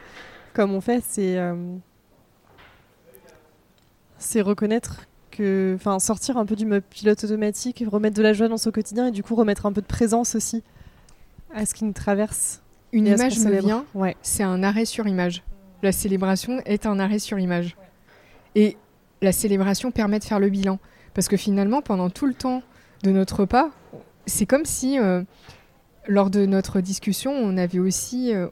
comme 0.58 0.74
on 0.74 0.80
fait, 0.80 1.04
c'est 1.06 1.38
euh, 1.38 1.54
c'est 4.18 4.40
reconnaître 4.40 5.06
que, 5.30 5.74
enfin, 5.76 6.00
sortir 6.00 6.36
un 6.36 6.44
peu 6.44 6.56
du 6.56 6.66
mode 6.66 6.82
pilote 6.82 7.22
automatique, 7.22 7.84
remettre 7.86 8.16
de 8.16 8.22
la 8.22 8.32
joie 8.32 8.48
dans 8.48 8.56
son 8.56 8.72
quotidien 8.72 9.06
et 9.06 9.10
du 9.12 9.22
coup 9.22 9.36
remettre 9.36 9.66
un 9.66 9.72
peu 9.72 9.82
de 9.82 9.86
présence 9.86 10.34
aussi 10.34 10.64
à 11.54 11.64
ce 11.64 11.74
qui 11.74 11.84
nous 11.84 11.92
traverse. 11.92 12.60
Une 12.90 13.06
image 13.06 13.38
me 13.38 13.60
vient, 13.60 13.84
ouais. 13.94 14.16
c'est 14.20 14.42
un 14.42 14.64
arrêt 14.64 14.84
sur 14.84 15.06
image. 15.06 15.44
La 15.84 15.92
célébration 15.92 16.60
est 16.64 16.86
un 16.86 16.98
arrêt 16.98 17.20
sur 17.20 17.38
image. 17.38 17.76
Et 18.56 18.76
la 19.22 19.30
célébration 19.30 19.92
permet 19.92 20.18
de 20.18 20.24
faire 20.24 20.40
le 20.40 20.48
bilan. 20.48 20.80
Parce 21.14 21.28
que 21.28 21.36
finalement, 21.36 21.82
pendant 21.82 22.10
tout 22.10 22.26
le 22.26 22.34
temps 22.34 22.64
de 23.04 23.12
notre 23.12 23.42
repas, 23.42 23.70
c'est 24.26 24.46
comme 24.46 24.64
si, 24.64 24.98
euh, 24.98 25.22
lors 26.08 26.30
de 26.30 26.46
notre 26.46 26.80
discussion, 26.80 27.30
on 27.30 27.56
avait 27.56 27.78
aussi 27.78 28.34
euh, 28.34 28.48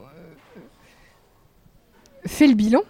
fait 2.26 2.46
le 2.46 2.54
bilan 2.54 2.82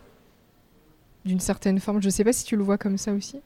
d'une 1.24 1.40
certaine 1.40 1.78
forme. 1.80 2.00
Je 2.00 2.06
ne 2.06 2.10
sais 2.10 2.24
pas 2.24 2.32
si 2.32 2.44
tu 2.44 2.56
le 2.56 2.62
vois 2.62 2.78
comme 2.78 2.98
ça 2.98 3.12
aussi. 3.12 3.40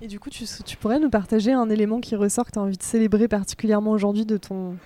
Et 0.00 0.06
du 0.06 0.20
coup, 0.20 0.28
tu, 0.28 0.76
pourrais 0.76 0.98
nous 0.98 1.08
partager 1.08 1.52
un 1.52 1.70
élément 1.70 2.00
qui 2.00 2.14
ressort 2.16 2.44
que 2.44 2.50
tu 2.50 2.58
as 2.58 2.62
envie 2.62 2.76
de 2.76 2.82
célébrer 2.82 3.28
particulièrement 3.28 3.92
aujourd'hui 3.92 4.26
de 4.26 4.36
ton 4.36 4.76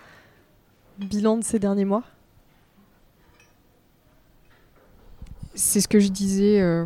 bilan 0.99 1.39
de 1.39 1.45
ces 1.45 1.59
derniers 1.59 1.87
mois? 1.87 2.05
C'est 5.55 5.81
ce 5.81 5.89
que 5.89 5.99
je 5.99 6.09
disais 6.09 6.61
euh, 6.61 6.85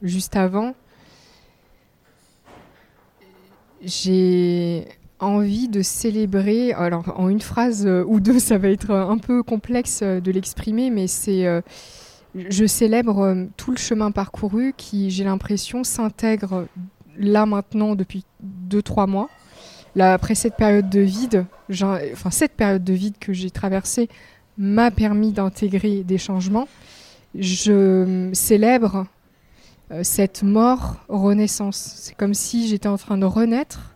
juste 0.00 0.36
avant. 0.36 0.74
J'ai 3.82 4.88
envie 5.18 5.68
de 5.68 5.82
célébrer, 5.82 6.72
alors 6.72 7.12
en 7.18 7.28
une 7.28 7.42
phrase 7.42 7.84
euh, 7.86 8.04
ou 8.06 8.20
deux, 8.20 8.38
ça 8.38 8.56
va 8.56 8.68
être 8.68 8.90
un 8.90 9.18
peu 9.18 9.42
complexe 9.42 10.00
euh, 10.02 10.20
de 10.20 10.30
l'exprimer, 10.30 10.88
mais 10.88 11.08
c'est 11.08 11.62
je 12.34 12.66
célèbre 12.66 13.46
tout 13.56 13.70
le 13.70 13.76
chemin 13.76 14.10
parcouru 14.10 14.74
qui, 14.76 15.10
j'ai 15.10 15.24
l'impression, 15.24 15.84
s'intègre 15.84 16.66
là 17.18 17.46
maintenant 17.46 17.94
depuis 17.94 18.24
deux, 18.40 18.82
trois 18.82 19.06
mois. 19.06 19.28
Là, 19.94 20.12
après 20.12 20.34
cette 20.34 20.56
période 20.56 20.88
de 20.88 21.00
vide, 21.00 21.46
enfin 21.70 22.30
cette 22.30 22.52
période 22.52 22.84
de 22.84 22.92
vide 22.92 23.18
que 23.18 23.32
j'ai 23.32 23.50
traversée 23.50 24.08
m'a 24.56 24.90
permis 24.90 25.32
d'intégrer 25.32 26.04
des 26.04 26.18
changements. 26.18 26.68
Je 27.34 28.30
célèbre 28.32 29.06
cette 30.02 30.42
mort 30.42 30.96
renaissance. 31.08 31.94
C'est 31.96 32.14
comme 32.14 32.34
si 32.34 32.68
j'étais 32.68 32.88
en 32.88 32.98
train 32.98 33.18
de 33.18 33.24
renaître 33.24 33.94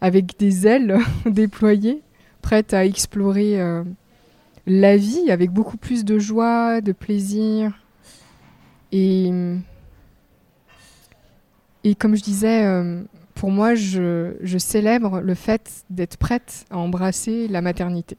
avec 0.00 0.38
des 0.38 0.66
ailes 0.66 0.98
déployées, 1.26 2.02
prête 2.42 2.74
à 2.74 2.84
explorer 2.84 3.60
euh, 3.60 3.84
la 4.66 4.96
vie 4.96 5.30
avec 5.30 5.50
beaucoup 5.50 5.76
plus 5.76 6.04
de 6.04 6.18
joie, 6.18 6.80
de 6.80 6.92
plaisir. 6.92 7.72
Et, 8.92 9.30
comme 11.98 12.14
je 12.14 12.22
disais, 12.22 12.64
euh, 12.64 13.02
pour 13.34 13.50
moi, 13.50 13.74
je, 13.74 14.34
je 14.40 14.58
célèbre 14.58 15.20
le 15.20 15.34
fait 15.34 15.84
d'être 15.90 16.16
prête 16.16 16.64
à 16.70 16.78
embrasser 16.78 17.48
la 17.48 17.60
maternité. 17.60 18.16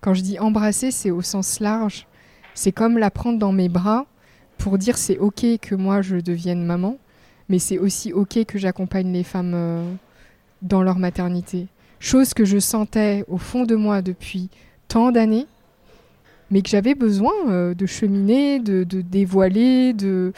Quand 0.00 0.14
je 0.14 0.22
dis 0.22 0.38
embrasser, 0.38 0.90
c'est 0.90 1.10
au 1.10 1.22
sens 1.22 1.60
large. 1.60 2.06
C'est 2.54 2.72
comme 2.72 2.98
la 2.98 3.10
prendre 3.10 3.38
dans 3.38 3.52
mes 3.52 3.68
bras 3.68 4.06
pour 4.58 4.78
dire 4.78 4.96
c'est 4.96 5.18
ok 5.18 5.44
que 5.60 5.74
moi 5.74 6.02
je 6.02 6.16
devienne 6.16 6.64
maman, 6.64 6.98
mais 7.48 7.58
c'est 7.58 7.78
aussi 7.78 8.12
ok 8.12 8.44
que 8.44 8.58
j'accompagne 8.58 9.12
les 9.12 9.24
femmes 9.24 9.52
euh, 9.54 9.92
dans 10.62 10.82
leur 10.82 10.98
maternité. 10.98 11.66
Chose 11.98 12.34
que 12.34 12.44
je 12.44 12.58
sentais 12.58 13.24
au 13.28 13.38
fond 13.38 13.64
de 13.64 13.74
moi 13.74 14.02
depuis 14.02 14.50
tant 14.88 15.12
d'années, 15.12 15.46
mais 16.50 16.62
que 16.62 16.68
j'avais 16.68 16.94
besoin 16.94 17.32
euh, 17.48 17.74
de 17.74 17.86
cheminer, 17.86 18.60
de, 18.60 18.84
dévoiler, 18.84 19.92
de, 19.92 20.32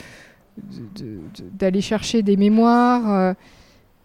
d'aller 1.52 1.81
chercher 1.81 2.23
des 2.23 2.37
mémoires, 2.37 3.12
euh, 3.12 3.35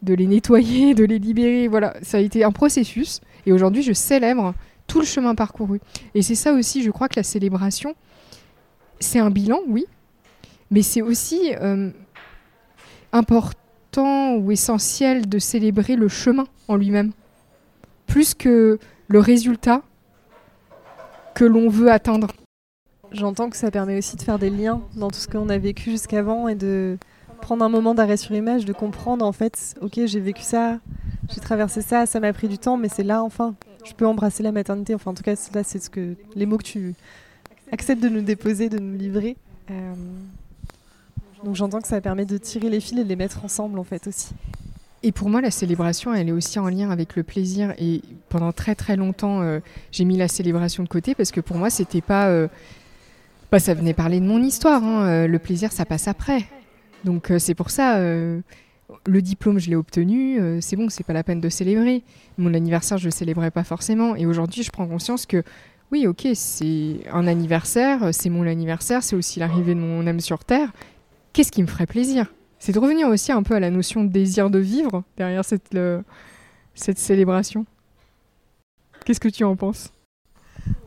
de 0.01 0.13
les 0.13 0.27
nettoyer, 0.27 0.93
de 0.93 1.05
les 1.05 1.19
libérer. 1.19 1.67
Voilà, 1.67 1.95
ça 2.01 2.17
a 2.17 2.19
été 2.19 2.43
un 2.43 2.51
processus. 2.51 3.21
Et 3.45 3.53
aujourd'hui, 3.53 3.83
je 3.83 3.93
célèbre 3.93 4.53
tout 4.87 4.99
le 4.99 5.05
chemin 5.05 5.33
parcouru. 5.35 5.79
Et 6.13 6.21
c'est 6.21 6.35
ça 6.35 6.53
aussi, 6.53 6.83
je 6.83 6.91
crois 6.91 7.07
que 7.07 7.15
la 7.15 7.23
célébration, 7.23 7.95
c'est 8.99 9.19
un 9.19 9.29
bilan, 9.29 9.59
oui, 9.67 9.85
mais 10.71 10.81
c'est 10.81 11.01
aussi 11.01 11.53
euh, 11.61 11.89
important 13.11 14.35
ou 14.35 14.51
essentiel 14.51 15.29
de 15.29 15.39
célébrer 15.39 15.95
le 15.95 16.07
chemin 16.07 16.45
en 16.67 16.75
lui-même, 16.75 17.11
plus 18.07 18.33
que 18.33 18.79
le 19.07 19.19
résultat 19.19 19.83
que 21.35 21.45
l'on 21.45 21.69
veut 21.69 21.91
atteindre. 21.91 22.31
J'entends 23.11 23.49
que 23.49 23.57
ça 23.57 23.69
permet 23.69 23.97
aussi 23.97 24.15
de 24.15 24.21
faire 24.21 24.39
des 24.39 24.49
liens 24.49 24.81
dans 24.95 25.09
tout 25.09 25.19
ce 25.19 25.27
qu'on 25.27 25.49
a 25.49 25.57
vécu 25.57 25.91
jusqu'avant 25.91 26.47
et 26.47 26.55
de 26.55 26.97
prendre 27.41 27.63
un 27.63 27.69
moment 27.69 27.93
d'arrêt 27.93 28.17
sur 28.17 28.33
image, 28.33 28.65
de 28.65 28.73
comprendre 28.73 29.25
en 29.25 29.31
fait, 29.33 29.75
ok, 29.81 29.99
j'ai 30.05 30.19
vécu 30.19 30.41
ça, 30.41 30.79
j'ai 31.29 31.41
traversé 31.41 31.81
ça, 31.81 32.05
ça 32.05 32.19
m'a 32.19 32.33
pris 32.33 32.47
du 32.47 32.57
temps, 32.57 32.77
mais 32.77 32.89
c'est 32.89 33.03
là 33.03 33.21
enfin, 33.21 33.53
je 33.83 33.93
peux 33.93 34.07
embrasser 34.07 34.43
la 34.43 34.51
maternité. 34.51 34.95
Enfin, 34.95 35.11
en 35.11 35.13
tout 35.13 35.23
cas, 35.23 35.35
là, 35.53 35.63
c'est 35.63 35.79
ce 35.79 35.89
que 35.89 36.15
les 36.35 36.45
mots 36.45 36.57
que 36.57 36.63
tu 36.63 36.95
acceptes 37.71 38.01
de 38.01 38.09
nous 38.09 38.21
déposer, 38.21 38.69
de 38.69 38.79
nous 38.79 38.97
livrer. 38.97 39.35
Euh, 39.69 39.93
donc 41.43 41.55
j'entends 41.55 41.81
que 41.81 41.87
ça 41.87 41.99
permet 41.99 42.25
de 42.25 42.37
tirer 42.37 42.69
les 42.69 42.79
fils 42.79 42.99
et 42.99 43.03
de 43.03 43.09
les 43.09 43.15
mettre 43.15 43.43
ensemble 43.43 43.77
en 43.79 43.83
fait 43.83 44.07
aussi. 44.07 44.33
Et 45.05 45.11
pour 45.11 45.29
moi, 45.29 45.41
la 45.41 45.51
célébration, 45.51 46.13
elle 46.13 46.29
est 46.29 46.31
aussi 46.31 46.59
en 46.59 46.69
lien 46.69 46.89
avec 46.89 47.17
le 47.17 47.23
plaisir. 47.23 47.73
Et 47.77 48.01
pendant 48.29 48.53
très 48.53 48.73
très 48.73 48.95
longtemps, 48.95 49.41
euh, 49.41 49.59
j'ai 49.91 50.05
mis 50.05 50.15
la 50.15 50.29
célébration 50.29 50.81
de 50.81 50.87
côté 50.87 51.13
parce 51.13 51.31
que 51.31 51.41
pour 51.41 51.57
moi, 51.57 51.69
c'était 51.69 52.01
pas. 52.01 52.29
Euh, 52.29 52.47
bah, 53.51 53.59
ça 53.59 53.73
venait 53.73 53.93
parler 53.93 54.21
de 54.21 54.25
mon 54.25 54.41
histoire. 54.41 54.81
Hein. 54.81 55.05
Euh, 55.05 55.27
le 55.27 55.39
plaisir, 55.39 55.73
ça 55.73 55.85
passe 55.85 56.07
après. 56.07 56.45
Donc 57.03 57.33
c'est 57.37 57.53
pour 57.53 57.69
ça. 57.69 57.99
le 57.99 59.21
diplôme, 59.21 59.59
je 59.59 59.69
l'ai 59.69 59.75
obtenu. 59.75 60.39
c'est 60.61 60.77
bon, 60.77 60.87
c'est 60.87 61.03
pas 61.03 61.11
la 61.11 61.21
peine 61.21 61.41
de 61.41 61.49
célébrer. 61.49 62.01
Mon 62.37 62.53
anniversaire, 62.53 62.97
je 62.97 63.05
le 63.05 63.11
célébrais 63.11 63.51
pas 63.51 63.65
forcément. 63.65 64.15
Et 64.15 64.25
aujourd'hui, 64.25 64.63
je 64.63 64.71
prends 64.71 64.87
conscience 64.87 65.25
que 65.25 65.43
oui, 65.91 66.07
ok, 66.07 66.29
c'est 66.33 67.01
un 67.11 67.27
anniversaire, 67.27 68.13
c'est 68.13 68.29
mon 68.29 68.47
anniversaire, 68.47 69.03
c'est 69.03 69.17
aussi 69.17 69.41
l'arrivée 69.41 69.75
de 69.75 69.81
mon 69.81 70.07
âme 70.07 70.21
sur 70.21 70.45
Terre. 70.45 70.71
Qu'est-ce 71.33 71.51
qui 71.51 71.61
me 71.61 71.67
ferait 71.67 71.87
plaisir? 71.87 72.31
C'est 72.63 72.71
de 72.71 72.79
revenir 72.79 73.09
aussi 73.09 73.33
un 73.33 73.43
peu 73.43 73.55
à 73.55 73.59
la 73.59 73.69
notion 73.69 74.05
de 74.05 74.09
désir 74.09 74.49
de 74.49 74.57
vivre 74.57 75.03
derrière 75.17 75.43
cette, 75.43 75.77
cette 76.75 76.97
célébration. 76.97 77.65
Qu'est-ce 79.03 79.19
que 79.19 79.27
tu 79.27 79.43
en 79.43 79.57
penses? 79.57 79.91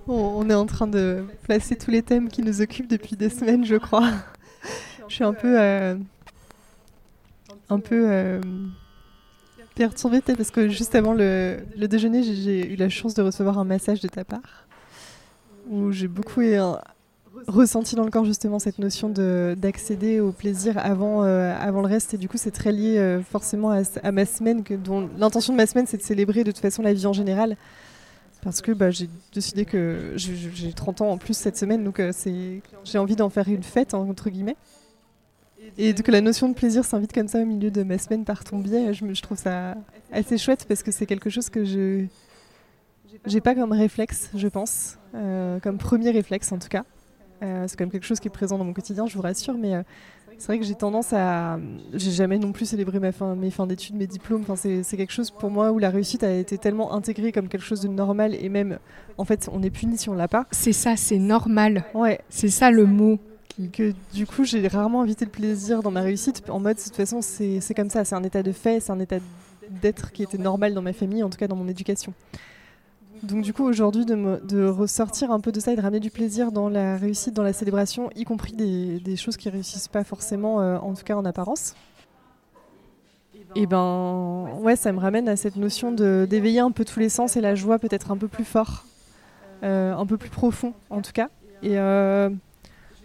On 0.08 0.48
est 0.48 0.54
en 0.54 0.64
train 0.64 0.86
de 0.86 1.26
placer 1.42 1.76
tous 1.76 1.90
les 1.90 2.00
thèmes 2.00 2.30
qui 2.30 2.40
nous 2.40 2.62
occupent 2.62 2.88
depuis 2.88 3.14
des 3.14 3.28
semaines, 3.28 3.66
je 3.66 3.74
crois. 3.74 4.10
je 5.06 5.16
suis 5.16 5.24
un 5.24 5.34
peu, 5.34 5.60
euh, 5.60 5.96
un 7.68 7.78
peu 7.78 8.10
euh, 8.10 8.40
perturbée 9.74 10.22
parce 10.22 10.50
que 10.50 10.68
juste 10.68 10.94
avant 10.94 11.12
le, 11.12 11.58
le 11.76 11.88
déjeuner, 11.88 12.22
j'ai 12.22 12.72
eu 12.72 12.76
la 12.76 12.88
chance 12.88 13.12
de 13.12 13.20
recevoir 13.20 13.58
un 13.58 13.64
massage 13.64 14.00
de 14.00 14.08
ta 14.08 14.24
part 14.24 14.66
où 15.68 15.92
j'ai 15.92 16.08
beaucoup 16.08 16.40
ressenti 17.46 17.94
dans 17.94 18.04
le 18.04 18.10
corps 18.10 18.24
justement 18.24 18.58
cette 18.58 18.78
notion 18.78 19.08
d'accéder 19.08 20.20
au 20.20 20.32
plaisir 20.32 20.78
avant, 20.78 21.24
euh, 21.24 21.54
avant 21.58 21.80
le 21.80 21.88
reste. 21.88 22.14
Et 22.14 22.18
du 22.18 22.28
coup 22.28 22.36
c'est 22.36 22.50
très 22.50 22.72
lié 22.72 22.98
euh, 22.98 23.22
forcément 23.22 23.70
à, 23.70 24.12
ma 24.12 24.26
semaine 24.26 24.62
que 24.62 24.74
dont 24.74 25.08
l'intention 25.18 25.52
de 25.52 25.56
ma 25.56 25.66
semaine 25.66 25.86
c'est 25.86 25.96
de 25.96 26.02
célébrer 26.02 26.44
de 26.44 26.50
toute 26.50 26.60
façon 26.60 26.82
la 26.82 26.92
vie 26.92 27.06
en 27.06 27.12
général. 27.12 27.56
Parce 28.42 28.60
que 28.60 28.72
bah, 28.72 28.90
j'ai 28.90 29.08
décidé 29.34 29.64
que 29.64 30.12
j'ai 30.16 30.72
30 30.72 31.00
ans 31.00 31.10
en 31.10 31.18
plus 31.18 31.36
cette 31.36 31.56
semaine 31.56 31.84
donc 31.84 32.00
euh, 32.00 32.12
j'ai 32.84 32.98
envie 32.98 33.16
d'en 33.16 33.30
faire 33.30 33.48
une 33.48 33.62
fête 33.62 33.94
entre 33.94 34.30
guillemets. 34.30 34.56
Et 35.78 35.94
que 35.94 36.12
la 36.12 36.20
notion 36.20 36.48
de 36.48 36.54
plaisir 36.54 36.84
s'invite 36.84 37.12
comme 37.12 37.26
ça 37.26 37.40
au 37.40 37.44
milieu 37.44 37.70
de 37.70 37.82
ma 37.82 37.98
semaine 37.98 38.24
par 38.24 38.44
ton 38.44 38.58
biais 38.58 38.94
je, 38.94 39.04
je 39.12 39.22
trouve 39.22 39.36
ça 39.36 39.74
assez 40.12 40.38
chouette 40.38 40.64
parce 40.68 40.82
que 40.82 40.92
c'est 40.92 41.06
quelque 41.06 41.28
chose 41.28 41.50
que 41.50 41.64
je 41.64 42.04
j'ai 43.24 43.40
pas 43.40 43.54
comme 43.54 43.72
réflexe 43.72 44.30
je 44.34 44.46
pense 44.46 44.98
comme 45.12 45.78
premier 45.78 46.10
réflexe 46.10 46.52
en 46.52 46.58
tout 46.58 46.68
cas. 46.68 46.84
euh, 46.84 46.95
c'est 47.40 47.76
quand 47.76 47.84
même 47.84 47.90
quelque 47.90 48.06
chose 48.06 48.20
qui 48.20 48.28
est 48.28 48.30
présent 48.30 48.58
dans 48.58 48.64
mon 48.64 48.72
quotidien, 48.72 49.06
je 49.06 49.14
vous 49.14 49.22
rassure, 49.22 49.54
mais 49.58 49.74
euh, 49.74 49.82
c'est 50.38 50.46
vrai 50.48 50.58
que 50.58 50.64
j'ai 50.64 50.74
tendance 50.74 51.12
à. 51.12 51.58
J'ai 51.94 52.10
jamais 52.10 52.38
non 52.38 52.52
plus 52.52 52.66
célébré 52.66 52.98
ma 53.00 53.12
fin, 53.12 53.34
mes 53.34 53.50
fins 53.50 53.66
d'études, 53.66 53.96
mes 53.96 54.06
diplômes. 54.06 54.42
Enfin, 54.46 54.56
c'est 54.56 54.96
quelque 54.96 55.12
chose 55.12 55.30
pour 55.30 55.50
moi 55.50 55.72
où 55.72 55.78
la 55.78 55.90
réussite 55.90 56.22
a 56.24 56.32
été 56.32 56.58
tellement 56.58 56.92
intégrée 56.94 57.32
comme 57.32 57.48
quelque 57.48 57.64
chose 57.64 57.80
de 57.80 57.88
normal 57.88 58.34
et 58.34 58.48
même, 58.48 58.78
en 59.16 59.24
fait, 59.24 59.48
on 59.52 59.62
est 59.62 59.70
puni 59.70 59.96
si 59.96 60.08
on 60.08 60.14
l'a 60.14 60.28
pas. 60.28 60.46
C'est 60.50 60.72
ça, 60.72 60.96
c'est 60.96 61.18
normal. 61.18 61.84
Ouais. 61.94 62.20
C'est 62.28 62.48
ça 62.48 62.70
le 62.70 62.84
mot. 62.84 63.18
Que 63.72 63.94
du 64.12 64.26
coup, 64.26 64.44
j'ai 64.44 64.68
rarement 64.68 65.00
invité 65.00 65.24
le 65.24 65.30
plaisir 65.30 65.82
dans 65.82 65.90
ma 65.90 66.02
réussite 66.02 66.42
en 66.50 66.60
mode, 66.60 66.76
de 66.76 66.82
toute 66.82 66.94
façon, 66.94 67.22
c'est 67.22 67.74
comme 67.74 67.88
ça, 67.88 68.04
c'est 68.04 68.14
un 68.14 68.22
état 68.22 68.42
de 68.42 68.52
fait, 68.52 68.80
c'est 68.80 68.92
un 68.92 69.00
état 69.00 69.16
d'être 69.70 70.12
qui 70.12 70.22
était 70.22 70.36
normal 70.36 70.74
dans 70.74 70.82
ma 70.82 70.92
famille, 70.92 71.22
en 71.22 71.30
tout 71.30 71.38
cas 71.38 71.48
dans 71.48 71.56
mon 71.56 71.66
éducation. 71.66 72.12
Donc 73.22 73.42
du 73.42 73.52
coup 73.52 73.64
aujourd'hui 73.64 74.04
de, 74.04 74.66
ressortir 74.66 75.30
un 75.30 75.40
peu 75.40 75.52
de 75.52 75.60
ça 75.60 75.72
et 75.72 75.76
de 75.76 75.80
ramener 75.80 76.00
du 76.00 76.10
plaisir 76.10 76.52
dans 76.52 76.68
la 76.68 76.96
réussite, 76.96 77.34
dans 77.34 77.42
la 77.42 77.52
célébration, 77.52 78.10
y 78.14 78.24
compris 78.24 78.52
des, 78.52 79.16
choses 79.16 79.36
qui 79.36 79.48
réussissent 79.48 79.88
pas 79.88 80.04
forcément, 80.04 80.60
euh, 80.60 80.78
en 80.78 80.94
tout 80.94 81.04
cas 81.04 81.16
en 81.16 81.24
apparence. 81.24 81.74
Et 83.54 83.62
eh 83.62 83.66
ben 83.66 84.48
ouais, 84.60 84.76
ça 84.76 84.92
me 84.92 84.98
ramène 84.98 85.28
à 85.30 85.36
cette 85.36 85.56
notion 85.56 85.90
d'éveiller 85.90 86.60
un 86.60 86.70
peu 86.70 86.84
tous 86.84 87.00
les 87.00 87.08
sens 87.08 87.36
et 87.36 87.40
la 87.40 87.54
joie 87.54 87.78
peut-être 87.78 88.10
un 88.10 88.16
peu 88.18 88.28
plus 88.28 88.44
fort, 88.44 88.84
euh, 89.62 89.94
un 89.94 90.04
peu 90.04 90.18
plus 90.18 90.28
profond 90.28 90.74
en 90.90 91.00
tout 91.00 91.12
cas. 91.12 91.28
Et 91.62 91.78
euh, 91.78 92.28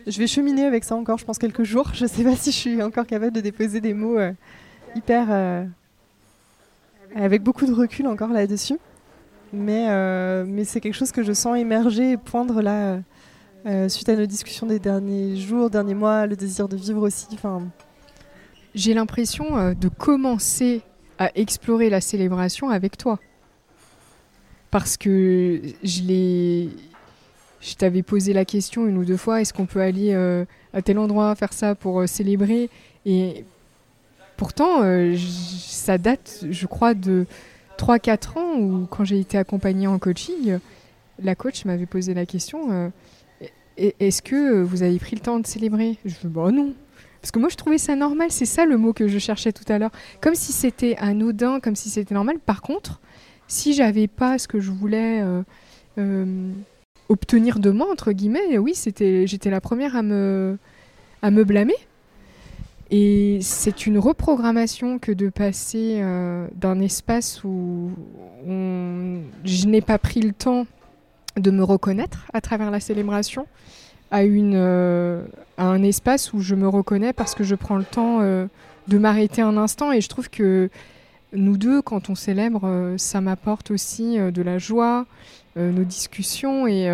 je 0.08 0.18
vais 0.18 0.28
cheminer 0.28 0.66
avec 0.66 0.84
ça 0.84 0.96
encore, 0.96 1.20
je 1.20 1.26
pense 1.26 1.38
quelques 1.38 1.64
jours. 1.64 1.92
Je 1.94 2.06
sais 2.06 2.24
pas 2.24 2.36
si 2.36 2.52
je 2.52 2.58
suis 2.58 2.84
encore 2.84 3.06
capable 3.06 3.34
de 3.34 3.40
déposer 3.40 3.80
des 3.80 3.94
mots 3.94 4.18
hyper 4.96 5.68
avec 7.16 7.44
beaucoup 7.44 7.66
de 7.66 7.74
recul 7.74 8.08
encore 8.08 8.30
là-dessus. 8.30 8.78
Mais, 9.54 9.88
euh, 9.90 10.46
mais 10.48 10.64
c'est 10.64 10.80
quelque 10.80 10.96
chose 10.96 11.12
que 11.12 11.24
je 11.24 11.34
sens 11.34 11.58
émerger 11.58 12.12
et 12.12 12.18
poindre 12.18 12.62
là, 12.62 13.00
euh, 13.66 13.90
suite 13.90 14.08
à 14.10 14.16
nos 14.16 14.26
discussions 14.26 14.66
des 14.66 14.80
derniers 14.80 15.36
jours, 15.36 15.70
derniers 15.70 15.94
mois, 15.94 16.26
le 16.26 16.36
désir 16.36 16.68
de 16.68 16.78
vivre 16.78 17.02
aussi. 17.02 17.28
J'ai 18.74 18.94
l'impression 18.94 19.58
euh, 19.58 19.74
de 19.74 19.90
commencer 19.90 20.82
à 21.20 21.38
explorer 21.38 21.90
la 21.90 22.00
célébration 22.00 22.70
avec 22.70 22.98
toi. 22.98 23.20
Parce 24.72 24.96
que 24.96 25.62
je 25.84 26.02
l'ai. 26.04 26.70
Je 27.60 27.76
t'avais 27.76 28.02
posé 28.02 28.34
la 28.34 28.46
question 28.46 28.88
une 28.88 28.98
ou 28.98 29.06
deux 29.06 29.18
fois 29.18 29.42
est-ce 29.42 29.54
qu'on 29.54 29.68
peut 29.68 29.82
aller 29.82 30.16
à 30.74 30.82
tel 30.82 30.98
endroit 30.98 31.36
faire 31.36 31.54
ça 31.54 31.76
pour 31.76 32.08
célébrer? 32.10 32.72
Et 33.06 33.46
pourtant, 34.36 34.82
ça 35.16 36.00
date, 36.00 36.46
je 36.50 36.66
crois, 36.66 36.96
de 36.96 37.28
3-4 37.82 38.38
ans 38.38 38.60
où, 38.60 38.86
quand 38.86 39.04
j'ai 39.04 39.20
été 39.20 39.38
accompagnée 39.38 39.88
en 39.88 39.98
coaching, 39.98 40.60
la 41.22 41.36
coach 41.36 41.66
m'avait 41.66 41.88
posé 41.88 42.14
la 42.14 42.26
question 42.26 42.72
euh, 42.72 42.90
est-ce 43.78 44.22
que 44.22 44.62
vous 44.62 44.84
avez 44.84 45.00
pris 45.00 45.16
le 45.16 45.22
temps 45.22 45.40
de 45.40 45.48
célébrer? 45.48 45.98
Je 46.06 46.12
dis 46.12 46.28
bah 46.28 46.52
non. 46.52 46.74
Parce 47.22 47.32
que 47.32 47.40
moi, 47.40 47.50
je 47.50 47.56
trouvais 47.56 47.78
ça 47.78 47.96
normal. 47.96 48.28
C'est 48.30 48.46
ça 48.46 48.66
le 48.66 48.78
mot 48.78 48.94
que 48.94 49.08
je 49.08 49.18
cherchais 49.18 49.52
tout 49.52 49.64
à 49.68 49.80
l'heure. 49.80 49.92
Comme 50.22 50.36
si 50.36 50.52
c'était 50.52 50.96
anodin, 50.98 51.60
comme 51.60 51.76
si 51.76 51.90
c'était 51.90 52.14
normal. 52.14 52.38
Par 52.40 52.62
contre, 52.62 53.00
si 53.48 53.74
j'avais 53.74 54.08
pas 54.08 54.38
ce 54.38 54.48
que 54.48 54.60
je 54.60 54.72
voulais 54.72 55.22
euh, 55.22 55.42
euh, 55.98 56.52
obtenir 57.10 57.60
de 57.60 57.72
moi, 57.72 57.90
entre 57.92 58.12
guillemets, 58.12 58.58
oui, 58.58 58.76
c'était, 58.76 59.26
j'étais 59.26 59.50
la 59.50 59.62
première 59.62 59.96
à 59.96 60.04
me, 60.04 60.58
à 61.22 61.32
me 61.32 61.44
blâmer. 61.44 61.76
Et 62.94 63.40
c'est 63.42 63.88
une 63.88 63.98
reprogrammation 63.98 65.00
que 65.00 65.14
de 65.14 65.30
passer 65.30 66.00
euh, 66.02 66.46
d'un 66.56 66.82
espace 66.82 67.42
où 67.46 67.92
je 68.46 69.68
n'ai 69.68 69.80
pas 69.80 69.98
pris 69.98 70.20
le 70.20 70.34
temps 70.34 70.68
de 71.38 71.52
me 71.52 71.64
reconnaître 71.64 72.28
à 72.34 72.42
travers 72.42 72.70
la 72.70 72.82
célébration 72.82 73.48
à, 74.12 74.24
euh, 74.24 75.24
un 75.58 75.84
espace 75.84 76.34
où 76.34 76.42
je 76.42 76.54
me 76.54 76.68
reconnais 76.68 77.14
parce 77.14 77.34
que 77.34 77.46
je 77.46 77.56
prends 77.56 77.78
le 77.78 77.86
temps 77.86 78.20
euh, 78.20 78.48
de 78.90 78.98
m'arrêter 78.98 79.42
un 79.42 79.56
instant. 79.56 79.94
Et 79.94 80.02
je 80.02 80.10
trouve 80.10 80.30
que 80.30 80.70
nous 81.32 81.56
deux, 81.56 81.82
quand 81.82 82.10
on 82.10 82.16
célèbre, 82.16 82.96
ça 82.98 83.22
m'apporte 83.22 83.72
aussi 83.72 84.18
de 84.18 84.42
la 84.42 84.58
joie, 84.58 85.06
nos 85.56 85.86
discussions 85.86 86.68
et, 86.68 86.90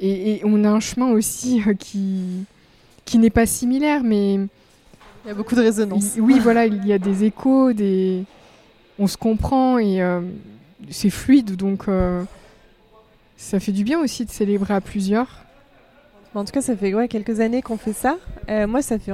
et, 0.00 0.40
on 0.44 0.64
a 0.64 0.70
un 0.70 0.80
chemin 0.80 1.10
aussi 1.10 1.62
qui, 1.78 2.46
qui 3.14 3.20
n'est 3.20 3.30
pas 3.30 3.46
similaire, 3.46 4.02
mais... 4.02 4.34
Il 4.34 5.28
y 5.28 5.30
a 5.30 5.34
beaucoup 5.34 5.54
de 5.54 5.60
résonance. 5.60 6.16
Oui, 6.18 6.40
voilà, 6.40 6.66
il 6.66 6.84
y 6.84 6.92
a 6.92 6.98
des 6.98 7.22
échos, 7.22 7.72
des... 7.72 8.24
on 8.98 9.06
se 9.06 9.16
comprend 9.16 9.78
et 9.78 10.02
c'est 10.90 11.10
fluide, 11.10 11.54
donc 11.54 11.84
ça 13.36 13.60
fait 13.60 13.70
du 13.70 13.84
bien 13.84 14.00
aussi 14.00 14.24
de 14.24 14.32
célébrer 14.32 14.74
à 14.74 14.80
plusieurs. 14.80 15.44
En 16.34 16.44
tout 16.44 16.50
cas, 16.50 16.60
ça 16.60 16.76
fait 16.76 16.92
ouais, 16.92 17.06
quelques 17.06 17.38
années 17.38 17.62
qu'on 17.62 17.76
fait 17.76 17.92
ça. 17.92 18.16
Euh, 18.48 18.66
moi, 18.66 18.82
ça 18.82 18.98
fait 18.98 19.12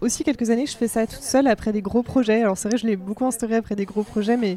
aussi 0.00 0.24
quelques 0.24 0.48
années 0.48 0.64
que 0.64 0.70
je 0.70 0.76
fais 0.78 0.88
ça 0.88 1.06
toute 1.06 1.20
seule 1.20 1.46
après 1.46 1.70
des 1.70 1.82
gros 1.82 2.02
projets. 2.02 2.40
Alors 2.40 2.56
c'est 2.56 2.70
vrai, 2.70 2.78
je 2.78 2.86
l'ai 2.86 2.96
beaucoup 2.96 3.26
instauré 3.26 3.56
après 3.56 3.76
des 3.76 3.84
gros 3.84 4.04
projets, 4.04 4.38
mais 4.38 4.56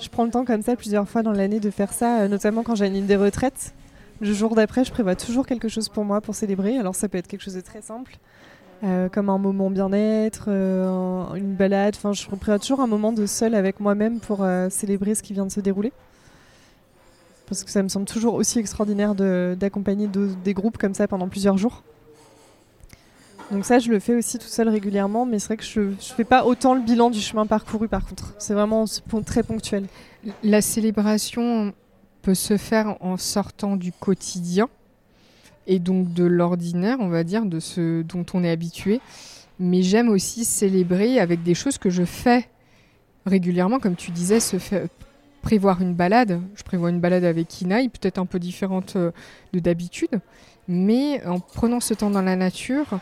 je 0.00 0.08
prends 0.08 0.24
le 0.24 0.30
temps 0.30 0.44
comme 0.44 0.62
ça 0.62 0.76
plusieurs 0.76 1.08
fois 1.08 1.24
dans 1.24 1.32
l'année 1.32 1.58
de 1.58 1.70
faire 1.70 1.92
ça, 1.92 2.20
euh, 2.20 2.28
notamment 2.28 2.62
quand 2.62 2.76
j'anime 2.76 3.06
des 3.06 3.16
retraites. 3.16 3.74
Le 4.22 4.32
jour 4.32 4.54
d'après, 4.54 4.84
je 4.84 4.92
prévois 4.92 5.16
toujours 5.16 5.46
quelque 5.46 5.68
chose 5.68 5.88
pour 5.90 6.04
moi 6.04 6.20
pour 6.20 6.34
célébrer. 6.34 6.78
Alors 6.78 6.94
ça 6.94 7.08
peut 7.08 7.18
être 7.18 7.26
quelque 7.26 7.42
chose 7.42 7.56
de 7.56 7.60
très 7.60 7.82
simple, 7.82 8.16
euh, 8.84 9.08
comme 9.08 9.28
un 9.28 9.36
moment 9.36 9.68
bien-être, 9.68 10.48
une 10.48 11.54
balade. 11.54 11.94
Enfin, 11.96 12.12
je 12.12 12.24
prévois 12.26 12.58
toujours 12.58 12.80
un 12.80 12.86
moment 12.86 13.12
de 13.12 13.26
seul 13.26 13.54
avec 13.54 13.80
moi-même 13.80 14.20
pour 14.20 14.46
célébrer 14.70 15.14
ce 15.14 15.22
qui 15.22 15.34
vient 15.34 15.44
de 15.44 15.52
se 15.52 15.60
dérouler 15.60 15.92
parce 17.52 17.64
que 17.64 17.70
ça 17.70 17.82
me 17.82 17.88
semble 17.88 18.06
toujours 18.06 18.32
aussi 18.32 18.58
extraordinaire 18.58 19.14
d'accompagner 19.14 20.08
des 20.08 20.54
groupes 20.54 20.78
comme 20.78 20.94
ça 20.94 21.06
pendant 21.06 21.28
plusieurs 21.28 21.58
jours. 21.58 21.82
Donc 23.50 23.66
ça, 23.66 23.78
je 23.78 23.90
le 23.90 23.98
fais 23.98 24.14
aussi 24.14 24.38
tout 24.38 24.46
seul 24.46 24.70
régulièrement, 24.70 25.26
mais 25.26 25.38
c'est 25.38 25.48
vrai 25.48 25.56
que 25.58 25.64
je 25.64 25.80
ne 25.80 25.94
fais 25.98 26.24
pas 26.24 26.46
autant 26.46 26.72
le 26.72 26.80
bilan 26.80 27.10
du 27.10 27.20
chemin 27.20 27.44
parcouru 27.44 27.88
par 27.88 28.06
contre. 28.06 28.34
C'est 28.38 28.54
vraiment 28.54 28.86
très 29.26 29.42
ponctuel. 29.42 29.84
La 30.42 30.62
célébration 30.62 31.74
peut 32.22 32.34
se 32.34 32.56
faire 32.56 32.96
en 33.00 33.16
sortant 33.16 33.76
du 33.76 33.92
quotidien 33.92 34.68
et 35.66 35.78
donc 35.78 36.12
de 36.12 36.24
l'ordinaire, 36.24 36.98
on 37.00 37.08
va 37.08 37.24
dire, 37.24 37.44
de 37.44 37.60
ce 37.60 38.02
dont 38.02 38.24
on 38.34 38.44
est 38.44 38.50
habitué. 38.50 39.00
Mais 39.58 39.82
j'aime 39.82 40.08
aussi 40.08 40.44
célébrer 40.44 41.20
avec 41.20 41.42
des 41.42 41.54
choses 41.54 41.78
que 41.78 41.90
je 41.90 42.04
fais 42.04 42.48
régulièrement, 43.26 43.78
comme 43.78 43.96
tu 43.96 44.10
disais, 44.10 44.38
prévoir 45.42 45.80
une 45.82 45.94
balade. 45.94 46.40
Je 46.54 46.62
prévois 46.62 46.90
une 46.90 47.00
balade 47.00 47.24
avec 47.24 47.60
Inaï, 47.60 47.88
peut-être 47.88 48.18
un 48.18 48.26
peu 48.26 48.38
différente 48.38 48.94
euh, 48.96 49.10
de 49.52 49.58
d'habitude, 49.58 50.20
mais 50.68 51.24
en 51.26 51.40
prenant 51.40 51.80
ce 51.80 51.94
temps 51.94 52.10
dans 52.10 52.22
la 52.22 52.36
nature, 52.36 52.98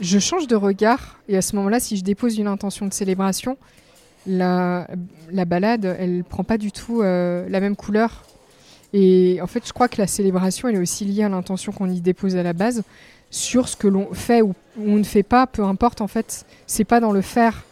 je 0.00 0.18
change 0.18 0.46
de 0.46 0.56
regard 0.56 1.18
et 1.28 1.36
à 1.36 1.42
ce 1.42 1.56
moment-là, 1.56 1.80
si 1.80 1.96
je 1.96 2.04
dépose 2.04 2.38
une 2.38 2.46
intention 2.46 2.86
de 2.86 2.94
célébration, 2.94 3.58
la, 4.28 4.86
la 5.32 5.44
balade, 5.44 5.96
elle 5.98 6.22
prend 6.22 6.44
pas 6.44 6.58
du 6.58 6.70
tout 6.70 7.02
euh, 7.02 7.48
la 7.48 7.60
même 7.60 7.74
couleur. 7.74 8.24
Et 8.92 9.40
en 9.42 9.46
fait, 9.46 9.66
je 9.66 9.72
crois 9.72 9.88
que 9.88 10.00
la 10.00 10.06
célébration, 10.06 10.68
elle 10.68 10.76
est 10.76 10.80
aussi 10.80 11.04
liée 11.04 11.24
à 11.24 11.28
l'intention 11.28 11.72
qu'on 11.72 11.90
y 11.90 12.00
dépose 12.00 12.36
à 12.36 12.42
la 12.42 12.52
base 12.52 12.82
sur 13.30 13.68
ce 13.68 13.76
que 13.76 13.88
l'on 13.88 14.12
fait 14.14 14.40
ou, 14.40 14.54
ou, 14.78 14.84
on 14.86 14.96
ne 14.96 15.04
fait 15.04 15.22
pas, 15.22 15.46
peu 15.46 15.64
importe. 15.64 16.00
En 16.00 16.08
fait, 16.08 16.46
c'est 16.66 16.84
pas 16.84 17.00
dans 17.00 17.12
le 17.12 17.20
faire 17.20 17.64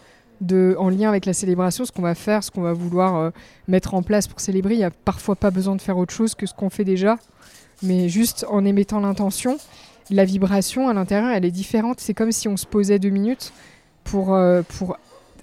en 0.78 0.90
lien 0.90 1.08
avec 1.08 1.25
la 1.25 1.32
célébration, 1.32 1.84
ce 1.84 1.92
qu'on 1.92 2.02
va 2.02 2.14
faire, 2.14 2.44
ce 2.44 2.50
qu'on 2.50 2.60
va 2.60 2.72
vouloir 2.72 3.16
euh, 3.16 3.30
mettre 3.68 3.94
en 3.94 4.02
place 4.02 4.26
pour 4.26 4.40
célébrer. 4.40 4.75
Il 4.75 4.78
n'y 4.78 4.84
a 4.84 4.90
parfois 4.90 5.36
pas 5.36 5.50
besoin 5.50 5.76
de 5.76 5.80
faire 5.80 5.96
autre 5.96 6.12
chose 6.12 6.34
que 6.34 6.46
ce 6.46 6.52
qu'on 6.52 6.68
fait 6.68 6.84
déjà, 6.84 7.16
mais 7.82 8.08
juste 8.08 8.44
en 8.50 8.64
émettant 8.64 9.00
l'intention, 9.00 9.56
la 10.10 10.25
vibration 10.25 10.88
à 10.88 10.94
l'intérieur, 10.94 11.30
elle 11.30 11.44
est 11.44 11.50
différente. 11.50 12.00
C'est 12.00 12.14
comme 12.14 12.32
si 12.32 12.48
on 12.48 12.56
se 12.56 12.66
posait 12.66 12.98
deux 12.98 13.08
minutes 13.08 13.52
pour, 14.04 14.34
euh, 14.34 14.62
pour 14.78 14.98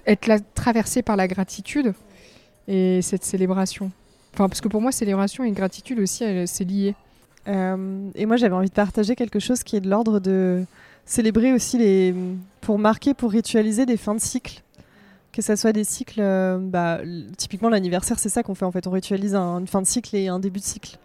être 0.06 0.54
traversé 0.54 1.02
par 1.02 1.16
la 1.16 1.28
gratitude 1.28 1.94
et 2.68 3.02
cette 3.02 3.24
célébration. 3.24 3.90
Enfin, 4.34 4.48
parce 4.48 4.60
que 4.60 4.68
pour 4.68 4.80
moi, 4.80 4.92
célébration 4.92 5.44
et 5.44 5.50
gratitude 5.52 6.00
aussi, 6.00 6.24
c'est 6.46 6.64
lié. 6.64 6.94
Euh, 7.46 8.10
et 8.14 8.26
moi, 8.26 8.36
j'avais 8.36 8.54
envie 8.54 8.68
de 8.68 8.74
partager 8.74 9.14
quelque 9.16 9.38
chose 9.38 9.62
qui 9.62 9.76
est 9.76 9.80
de 9.80 9.88
l'ordre 9.88 10.18
de 10.18 10.64
célébrer 11.06 11.52
aussi 11.52 11.78
les, 11.78 12.14
pour 12.60 12.78
marquer, 12.78 13.14
pour 13.14 13.30
ritualiser 13.30 13.86
des 13.86 13.96
fins 13.96 14.14
de 14.14 14.20
cycle 14.20 14.62
que 15.34 15.42
ça 15.42 15.56
soit 15.56 15.72
des 15.72 15.84
cycles, 15.84 16.20
euh, 16.20 16.58
bah, 16.58 17.00
typiquement 17.36 17.68
l'anniversaire, 17.68 18.18
c'est 18.18 18.28
ça 18.28 18.42
qu'on 18.42 18.54
fait 18.54 18.64
en 18.64 18.70
fait, 18.70 18.86
on 18.86 18.92
ritualise 18.92 19.34
une 19.34 19.66
fin 19.66 19.82
de 19.82 19.86
cycle 19.86 20.14
et 20.14 20.28
un 20.28 20.38
début 20.38 20.60
de 20.60 20.64
cycle. 20.64 20.96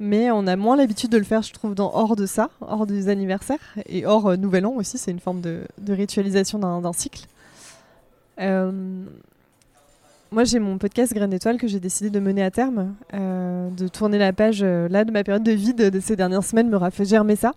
Mais 0.00 0.30
on 0.30 0.46
a 0.46 0.56
moins 0.56 0.76
l'habitude 0.76 1.10
de 1.10 1.18
le 1.18 1.24
faire, 1.24 1.42
je 1.42 1.52
trouve, 1.52 1.74
dans 1.74 1.94
hors 1.94 2.16
de 2.16 2.24
ça, 2.24 2.48
hors 2.62 2.86
des 2.86 3.08
anniversaires 3.08 3.74
et 3.84 4.06
hors 4.06 4.28
euh, 4.28 4.36
Nouvel 4.36 4.64
An 4.64 4.72
aussi, 4.76 4.96
c'est 4.96 5.10
une 5.10 5.20
forme 5.20 5.42
de, 5.42 5.60
ritualisation 5.86 6.58
d'un 6.58 6.92
cycle. 6.94 7.26
Euh, 8.40 9.04
moi, 10.32 10.44
j'ai 10.44 10.58
mon 10.58 10.78
podcast 10.78 11.12
Graines 11.12 11.30
d'étoiles 11.30 11.58
que 11.58 11.66
j'ai 11.66 11.80
décidé 11.80 12.10
de 12.10 12.20
mener 12.20 12.42
à 12.42 12.50
terme, 12.50 12.94
de 13.12 13.88
tourner 13.88 14.18
la 14.18 14.32
page 14.32 14.62
là 14.62 15.04
de 15.04 15.10
ma 15.10 15.24
période 15.24 15.42
de 15.42 15.52
vide 15.52 15.90
de 15.90 16.00
ces 16.00 16.16
dernières 16.16 16.44
semaines 16.44 16.68
me 16.68 16.90
fait 16.90 17.04
germer 17.04 17.36
ça. 17.36 17.52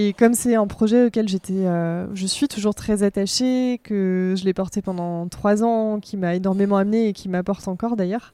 Et 0.00 0.12
comme 0.12 0.34
c'est 0.34 0.54
un 0.54 0.68
projet 0.68 1.06
auquel 1.06 1.28
j'étais, 1.28 1.66
euh, 1.66 2.06
je 2.14 2.26
suis 2.26 2.46
toujours 2.46 2.72
très 2.72 3.02
attachée, 3.02 3.80
que 3.82 4.34
je 4.38 4.44
l'ai 4.44 4.54
porté 4.54 4.80
pendant 4.80 5.26
trois 5.26 5.64
ans, 5.64 5.98
qui 5.98 6.16
m'a 6.16 6.36
énormément 6.36 6.76
amené 6.76 7.08
et 7.08 7.12
qui 7.12 7.28
m'apporte 7.28 7.66
encore 7.66 7.96
d'ailleurs, 7.96 8.30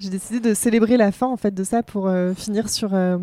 j'ai 0.00 0.10
décidé 0.10 0.40
de 0.40 0.52
célébrer 0.52 0.96
la 0.96 1.12
fin 1.12 1.28
en 1.28 1.36
fait 1.36 1.54
de 1.54 1.62
ça 1.62 1.84
pour 1.84 2.08
euh, 2.08 2.34
finir 2.34 2.68
sur 2.68 2.92
euh, 2.92 3.18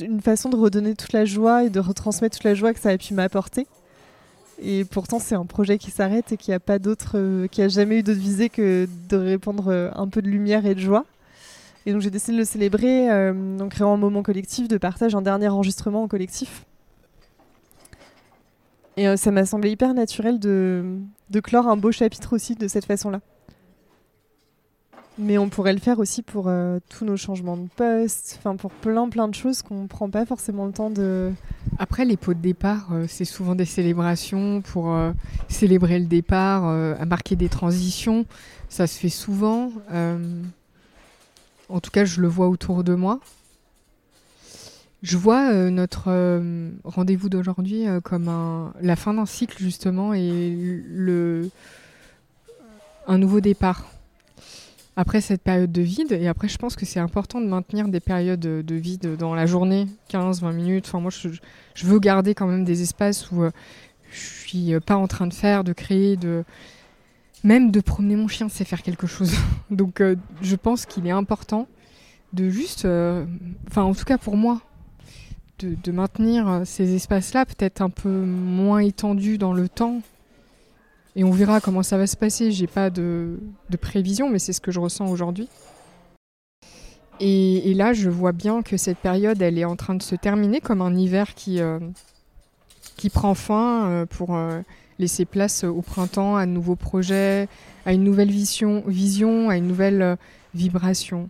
une 0.00 0.20
façon 0.20 0.50
de 0.50 0.56
redonner 0.56 0.94
toute 0.94 1.14
la 1.14 1.24
joie 1.24 1.64
et 1.64 1.70
de 1.70 1.80
retransmettre 1.80 2.36
toute 2.36 2.44
la 2.44 2.54
joie 2.54 2.74
que 2.74 2.80
ça 2.80 2.90
a 2.90 2.98
pu 2.98 3.14
m'apporter. 3.14 3.66
Et 4.62 4.84
pourtant, 4.84 5.18
c'est 5.18 5.34
un 5.34 5.46
projet 5.46 5.78
qui 5.78 5.90
s'arrête 5.90 6.32
et 6.32 6.36
qui 6.36 6.52
a 6.52 6.60
pas 6.60 6.78
d'autre, 6.78 7.46
qui 7.46 7.62
a 7.62 7.68
jamais 7.68 8.00
eu 8.00 8.02
d'autre 8.02 8.20
visée 8.20 8.50
que 8.50 8.86
de 9.08 9.16
répandre 9.16 9.90
un 9.94 10.08
peu 10.08 10.20
de 10.20 10.28
lumière 10.28 10.66
et 10.66 10.74
de 10.74 10.80
joie. 10.80 11.06
Et 11.86 11.92
donc 11.92 12.02
j'ai 12.02 12.10
décidé 12.10 12.34
de 12.34 12.38
le 12.38 12.44
célébrer 12.44 13.10
euh, 13.10 13.58
en 13.58 13.68
créant 13.68 13.94
un 13.94 13.96
moment 13.96 14.22
collectif 14.22 14.68
de 14.68 14.76
partage, 14.76 15.14
un 15.14 15.22
dernier 15.22 15.48
enregistrement 15.48 16.02
en 16.02 16.08
collectif. 16.08 16.66
Et 18.96 19.08
euh, 19.08 19.16
ça 19.16 19.30
m'a 19.30 19.46
semblé 19.46 19.70
hyper 19.70 19.94
naturel 19.94 20.38
de, 20.38 20.84
clore 21.42 21.68
un 21.68 21.76
beau 21.76 21.90
chapitre 21.90 22.34
aussi 22.34 22.54
de 22.54 22.68
cette 22.68 22.84
façon-là. 22.84 23.20
Mais 25.18 25.38
on 25.38 25.48
pourrait 25.48 25.72
le 25.72 25.80
faire 25.80 25.98
aussi 25.98 26.22
pour 26.22 26.48
euh, 26.48 26.78
tous 26.88 27.04
nos 27.04 27.16
changements 27.16 27.56
de 27.56 27.68
poste, 27.76 28.36
enfin 28.38 28.56
pour 28.56 28.70
plein 28.70 29.08
plein 29.08 29.28
de 29.28 29.34
choses 29.34 29.62
qu'on 29.62 29.86
prend 29.86 30.08
pas 30.10 30.24
forcément 30.26 30.66
le 30.66 30.72
temps 30.72 30.90
de... 30.90 31.32
Après 31.82 32.04
les 32.04 32.18
pots 32.18 32.34
de 32.34 32.40
départ, 32.40 32.90
c'est 33.08 33.24
souvent 33.24 33.54
des 33.54 33.64
célébrations 33.64 34.60
pour 34.60 34.94
célébrer 35.48 35.98
le 35.98 36.04
départ, 36.04 36.68
à 36.68 37.04
marquer 37.06 37.36
des 37.36 37.48
transitions. 37.48 38.26
Ça 38.68 38.86
se 38.86 38.98
fait 38.98 39.08
souvent. 39.08 39.72
En 41.70 41.80
tout 41.80 41.90
cas, 41.90 42.04
je 42.04 42.20
le 42.20 42.28
vois 42.28 42.48
autour 42.48 42.84
de 42.84 42.94
moi. 42.94 43.18
Je 45.02 45.16
vois 45.16 45.50
euh, 45.50 45.70
notre 45.70 46.08
euh, 46.08 46.70
rendez-vous 46.84 47.30
d'aujourd'hui 47.30 47.88
euh, 47.88 48.00
comme 48.00 48.28
un, 48.28 48.74
la 48.82 48.96
fin 48.96 49.14
d'un 49.14 49.24
cycle 49.24 49.56
justement 49.58 50.12
et 50.12 50.50
le, 50.86 51.48
un 53.06 53.16
nouveau 53.16 53.40
départ. 53.40 53.86
Après 55.00 55.22
cette 55.22 55.40
période 55.40 55.72
de 55.72 55.80
vide, 55.80 56.12
et 56.12 56.28
après 56.28 56.46
je 56.48 56.58
pense 56.58 56.76
que 56.76 56.84
c'est 56.84 57.00
important 57.00 57.40
de 57.40 57.46
maintenir 57.46 57.88
des 57.88 58.00
périodes 58.00 58.40
de 58.40 58.74
vide 58.74 59.16
dans 59.16 59.34
la 59.34 59.46
journée, 59.46 59.86
15-20 60.12 60.52
minutes. 60.52 60.84
Enfin, 60.88 61.00
moi 61.00 61.10
je, 61.10 61.86
veux 61.86 61.98
garder 61.98 62.34
quand 62.34 62.46
même 62.46 62.64
des 62.64 62.82
espaces 62.82 63.30
où 63.30 63.44
je 64.10 64.18
suis 64.18 64.78
pas 64.80 64.96
en 64.96 65.06
train 65.06 65.26
de 65.26 65.32
faire, 65.32 65.64
de 65.64 65.72
créer, 65.72 66.16
de, 66.16 66.44
même 67.44 67.70
de 67.70 67.80
promener 67.80 68.16
mon 68.16 68.28
chien, 68.28 68.48
c'est 68.50 68.66
faire 68.66 68.82
quelque 68.82 69.06
chose. 69.06 69.32
Donc 69.70 70.02
euh, 70.02 70.16
je 70.42 70.56
pense 70.56 70.86
qu'il 70.86 71.06
est 71.06 71.12
important 71.12 71.66
de 72.32 72.48
juste, 72.48 72.84
euh, 72.84 73.24
enfin 73.68 73.82
en 73.82 73.94
tout 73.94 74.04
cas 74.04 74.18
pour 74.18 74.36
moi, 74.36 74.60
de, 75.58 75.92
maintenir 75.92 76.48
euh, 76.48 76.64
ces 76.64 76.94
espaces-là 76.94 77.44
peut-être 77.44 77.82
un 77.82 77.90
peu 77.90 78.08
moins 78.08 78.80
étendus 78.80 79.38
dans 79.38 79.52
le 79.52 79.68
temps. 79.68 80.02
Et 81.16 81.24
on 81.24 81.30
verra 81.30 81.60
comment 81.60 81.82
ça 81.82 81.98
va 81.98 82.06
se 82.06 82.16
passer. 82.16 82.52
J'ai 82.52 82.66
pas 82.66 82.90
de, 82.90 83.38
prévision, 83.80 84.30
mais 84.30 84.38
c'est 84.38 84.52
ce 84.52 84.60
que 84.60 84.70
je 84.70 84.80
ressens 84.80 85.08
aujourd'hui. 85.08 85.48
Et, 87.18 87.74
là, 87.74 87.92
je 87.92 88.08
vois 88.08 88.32
bien 88.32 88.62
que 88.62 88.76
cette 88.76 88.98
période, 88.98 89.42
elle 89.42 89.58
est 89.58 89.64
en 89.64 89.76
train 89.76 89.94
de 89.94 90.02
se 90.02 90.14
terminer 90.14 90.60
comme 90.60 90.80
un 90.80 90.96
hiver 90.96 91.34
qui, 91.34 91.60
qui 92.96 93.10
prend 93.10 93.34
fin 93.34 94.06
pour 94.08 94.38
laisser 95.00 95.24
place 95.24 95.64
au 95.64 95.82
printemps 95.82 96.36
à 96.36 96.46
de 96.46 96.52
nouveaux 96.52 96.76
projets, 96.76 97.48
à 97.86 97.92
une 97.92 98.04
nouvelle 98.04 98.30
vision, 98.30 98.84
vision 98.86 99.48
à 99.48 99.56
une 99.56 99.66
nouvelle 99.66 100.02
euh, 100.02 100.16
vibration. 100.54 101.28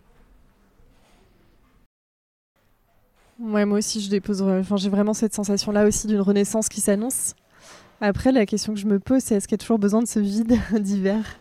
Moi 3.38 3.64
aussi, 3.64 4.02
je 4.02 4.10
dépose. 4.10 4.42
Enfin, 4.42 4.76
j'ai 4.76 4.90
vraiment 4.90 5.14
cette 5.14 5.32
sensation-là 5.32 5.86
aussi 5.86 6.06
d'une 6.06 6.20
renaissance 6.20 6.68
qui 6.68 6.82
s'annonce. 6.82 7.34
Après, 8.00 8.32
la 8.32 8.46
question 8.46 8.72
que 8.72 8.80
je 8.80 8.86
me 8.86 8.98
pose, 8.98 9.22
c'est 9.22 9.34
est-ce 9.34 9.46
qu'il 9.46 9.56
y 9.56 9.60
a 9.60 9.62
toujours 9.62 9.78
besoin 9.78 10.02
de 10.02 10.08
ce 10.08 10.20
vide 10.20 10.58
d'hiver 10.80 11.38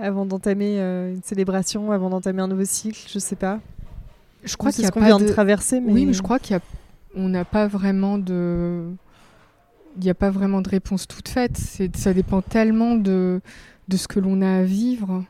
avant 0.00 0.24
d'entamer 0.24 0.80
euh, 0.80 1.14
une 1.14 1.22
célébration, 1.22 1.90
avant 1.90 2.10
d'entamer 2.10 2.42
un 2.42 2.48
nouveau 2.48 2.64
cycle 2.64 3.00
Je 3.12 3.18
sais 3.18 3.36
pas. 3.36 3.60
Je 4.44 4.56
crois 4.56 4.72
qu'il 4.72 4.82
y 4.82 4.84
a 4.84 4.88
ce 4.88 4.92
qu'on 4.92 5.04
vient 5.04 5.18
de... 5.18 5.28
traverser. 5.28 5.82
Oui, 5.84 6.06
mais 6.06 6.12
je 6.12 6.22
crois 6.22 6.38
qu'il 6.38 6.58
on 7.16 7.28
n'a 7.28 7.44
pas 7.44 7.66
vraiment 7.66 8.18
de 8.18 8.84
il 9.96 10.04
n'y 10.04 10.10
a 10.10 10.14
pas 10.14 10.30
vraiment 10.30 10.62
de 10.62 10.68
réponse 10.68 11.08
toute 11.08 11.28
faite. 11.28 11.58
Ça 11.94 12.14
dépend 12.14 12.42
tellement 12.42 12.94
de, 12.94 13.40
de 13.88 13.96
ce 13.96 14.06
que 14.06 14.20
l'on 14.20 14.40
a 14.40 14.58
à 14.58 14.62
vivre, 14.62 15.24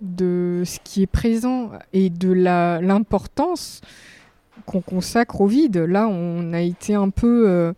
de 0.00 0.62
ce 0.64 0.78
qui 0.82 1.02
est 1.02 1.08
présent 1.08 1.70
et 1.92 2.08
de 2.08 2.30
l'importance 2.32 3.80
qu'on 4.64 4.80
consacre 4.80 5.40
au 5.40 5.46
vide. 5.46 5.76
Là, 5.76 6.08
on 6.08 6.52
a 6.52 6.60
été 6.60 6.94
un 6.94 7.10
peu... 7.10 7.48
Euh, 7.48 7.72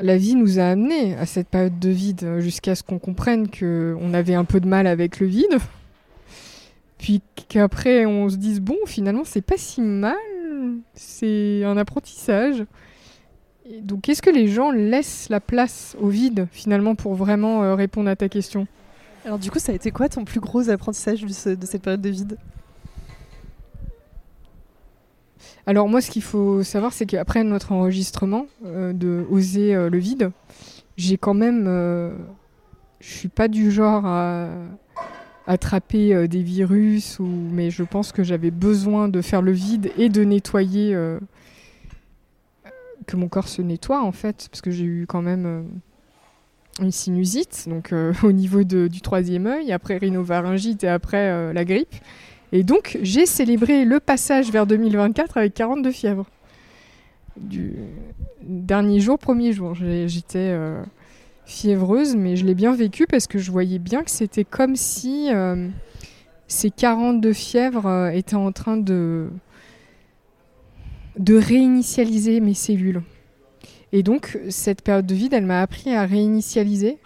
la 0.00 0.16
vie 0.16 0.34
nous 0.34 0.58
a 0.58 0.64
amenés 0.64 1.14
à 1.16 1.26
cette 1.26 1.48
période 1.48 1.78
de 1.78 1.90
vide 1.90 2.38
jusqu'à 2.38 2.74
ce 2.74 2.82
qu'on 2.82 2.98
comprenne 2.98 3.48
qu'on 3.48 4.14
avait 4.14 4.34
un 4.34 4.44
peu 4.44 4.60
de 4.60 4.66
mal 4.66 4.86
avec 4.86 5.20
le 5.20 5.26
vide. 5.26 5.58
Puis 6.98 7.22
qu'après 7.48 8.06
on 8.06 8.28
se 8.28 8.36
dise 8.36 8.60
bon 8.60 8.76
finalement 8.86 9.22
c'est 9.24 9.40
pas 9.40 9.56
si 9.56 9.80
mal, 9.80 10.16
c'est 10.94 11.64
un 11.64 11.76
apprentissage. 11.76 12.64
donc 13.82 14.08
est-ce 14.08 14.22
que 14.22 14.30
les 14.30 14.48
gens 14.48 14.70
laissent 14.70 15.28
la 15.30 15.40
place 15.40 15.96
au 16.00 16.08
vide 16.08 16.46
finalement 16.52 16.94
pour 16.94 17.14
vraiment 17.14 17.62
euh, 17.62 17.74
répondre 17.74 18.10
à 18.10 18.16
ta 18.16 18.28
question? 18.28 18.66
Alors 19.24 19.38
du 19.38 19.50
coup 19.50 19.58
ça 19.58 19.72
a 19.72 19.74
été 19.74 19.90
quoi 19.90 20.08
ton 20.08 20.24
plus 20.24 20.40
gros 20.40 20.68
apprentissage 20.70 21.22
de 21.22 21.32
cette 21.66 21.82
période 21.82 22.02
de 22.02 22.10
vide? 22.10 22.36
Alors 25.70 25.88
moi, 25.88 26.00
ce 26.00 26.10
qu'il 26.10 26.22
faut 26.22 26.64
savoir, 26.64 26.92
c'est 26.92 27.06
qu'après 27.06 27.44
notre 27.44 27.70
enregistrement 27.70 28.46
euh, 28.66 28.92
de 28.92 29.24
Oser 29.30 29.72
euh, 29.72 29.88
le 29.88 29.98
vide, 29.98 30.32
j'ai 30.96 31.16
quand 31.16 31.32
même... 31.32 31.66
Euh, 31.68 32.12
je 32.98 33.08
suis 33.08 33.28
pas 33.28 33.46
du 33.46 33.70
genre 33.70 34.04
à 34.04 34.48
attraper 35.46 36.26
des 36.26 36.42
virus, 36.42 37.18
mais 37.20 37.70
je 37.70 37.84
pense 37.84 38.10
que 38.10 38.24
j'avais 38.24 38.50
besoin 38.50 39.08
de 39.08 39.20
faire 39.22 39.42
le 39.42 39.52
vide 39.52 39.92
et 39.96 40.08
de 40.08 40.24
nettoyer... 40.24 40.92
que 43.06 43.16
mon 43.16 43.28
corps 43.28 43.46
se 43.46 43.62
nettoie 43.62 44.02
en 44.02 44.10
fait, 44.10 44.48
parce 44.50 44.62
que 44.62 44.72
j'ai 44.72 44.84
eu 44.84 45.06
quand 45.06 45.22
même 45.22 45.68
une 46.80 46.90
sinusite, 46.90 47.68
donc 47.68 47.94
au 48.24 48.32
niveau 48.32 48.64
du 48.64 49.00
troisième 49.00 49.46
œil, 49.46 49.70
après 49.70 49.98
rhinopharyngite 49.98 50.82
et 50.82 50.88
après 50.88 51.52
la 51.54 51.64
grippe. 51.64 51.94
Et 52.52 52.64
donc, 52.64 52.98
j'ai 53.02 53.26
célébré 53.26 53.84
le 53.84 54.00
passage 54.00 54.50
vers 54.50 54.66
2024 54.66 55.36
avec 55.36 55.54
42 55.54 55.90
fièvres. 55.92 56.26
Dernier 58.42 59.00
jour, 59.00 59.18
premier 59.18 59.52
jour. 59.52 59.74
J'étais 59.74 60.50
euh, 60.50 60.82
fiévreuse, 61.44 62.16
mais 62.16 62.36
je 62.36 62.44
l'ai 62.44 62.54
bien 62.54 62.74
vécu 62.74 63.06
parce 63.06 63.26
que 63.26 63.38
je 63.38 63.50
voyais 63.50 63.78
bien 63.78 64.02
que 64.02 64.10
c'était 64.10 64.44
comme 64.44 64.74
si 64.74 65.32
euh, 65.32 65.68
ces 66.48 66.70
42 66.70 67.32
fièvres 67.32 67.86
euh, 67.86 68.10
étaient 68.10 68.34
en 68.34 68.50
train 68.50 68.76
de, 68.76 69.28
de 71.18 71.36
réinitialiser 71.36 72.40
mes 72.40 72.54
cellules. 72.54 73.02
Et 73.92 74.02
donc, 74.02 74.38
cette 74.48 74.82
période 74.82 75.06
de 75.06 75.14
vide, 75.14 75.34
elle 75.34 75.46
m'a 75.46 75.62
appris 75.62 75.94
à 75.94 76.04
réinitialiser 76.04 76.98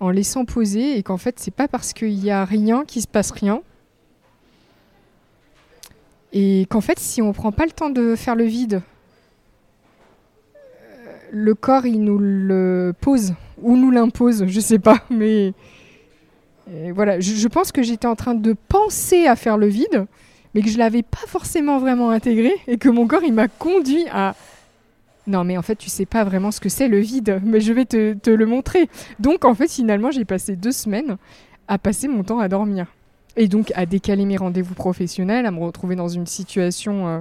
en 0.00 0.10
laissant 0.10 0.44
poser 0.44 0.98
et 0.98 1.02
qu'en 1.02 1.16
fait 1.16 1.38
c'est 1.38 1.54
pas 1.54 1.68
parce 1.68 1.92
qu'il 1.92 2.22
y 2.24 2.30
a 2.30 2.44
rien 2.44 2.84
qu'il 2.84 3.02
se 3.02 3.06
passe 3.06 3.30
rien. 3.30 3.62
Et 6.32 6.66
qu'en 6.68 6.80
fait 6.80 6.98
si 6.98 7.22
on 7.22 7.32
prend 7.32 7.52
pas 7.52 7.64
le 7.64 7.72
temps 7.72 7.90
de 7.90 8.14
faire 8.14 8.34
le 8.34 8.44
vide 8.44 8.82
euh, 10.54 11.16
le 11.30 11.54
corps 11.54 11.86
il 11.86 12.02
nous 12.02 12.18
le 12.18 12.92
pose 13.00 13.34
ou 13.62 13.76
nous 13.76 13.90
l'impose 13.90 14.44
je 14.46 14.60
sais 14.60 14.78
pas 14.78 14.98
mais 15.10 15.54
voilà. 16.92 17.20
Je, 17.20 17.34
je, 17.34 17.48
pense 17.48 17.70
que 17.70 17.82
j'étais 17.82 18.08
en 18.08 18.16
train 18.16 18.34
de 18.34 18.54
penser 18.68 19.26
à 19.26 19.36
faire 19.36 19.56
le 19.56 19.68
vide 19.68 20.06
mais 20.52 20.62
que 20.62 20.68
je 20.68 20.78
l'avais 20.78 21.02
pas 21.02 21.26
forcément 21.26 21.78
vraiment 21.78 22.10
intégré 22.10 22.52
et 22.66 22.76
que 22.76 22.88
mon 22.88 23.06
corps 23.06 23.22
il 23.22 23.32
m'a 23.32 23.46
conduit 23.46 24.06
à 24.10 24.34
non, 25.26 25.42
mais 25.44 25.58
en 25.58 25.62
fait, 25.62 25.76
tu 25.76 25.90
sais 25.90 26.06
pas 26.06 26.24
vraiment 26.24 26.50
ce 26.50 26.60
que 26.60 26.68
c'est 26.68 26.88
le 26.88 26.98
vide, 26.98 27.40
mais 27.44 27.60
je 27.60 27.72
vais 27.72 27.84
te, 27.84 28.30
le 28.30 28.46
montrer. 28.46 28.88
Donc, 29.18 29.44
en 29.44 29.54
fait, 29.54 29.70
finalement, 29.70 30.10
j'ai 30.10 30.24
passé 30.24 30.54
deux 30.54 30.72
semaines 30.72 31.16
à 31.68 31.78
passer 31.78 32.06
mon 32.06 32.22
temps 32.22 32.38
à 32.38 32.48
dormir. 32.48 32.86
Et 33.36 33.48
donc, 33.48 33.72
à 33.74 33.86
décaler 33.86 34.24
mes 34.24 34.36
rendez-vous 34.36 34.74
professionnels, 34.74 35.46
à 35.46 35.50
me 35.50 35.60
retrouver 35.60 35.96
dans 35.96 36.08
une 36.08 36.26
situation 36.26 37.08
euh, 37.08 37.20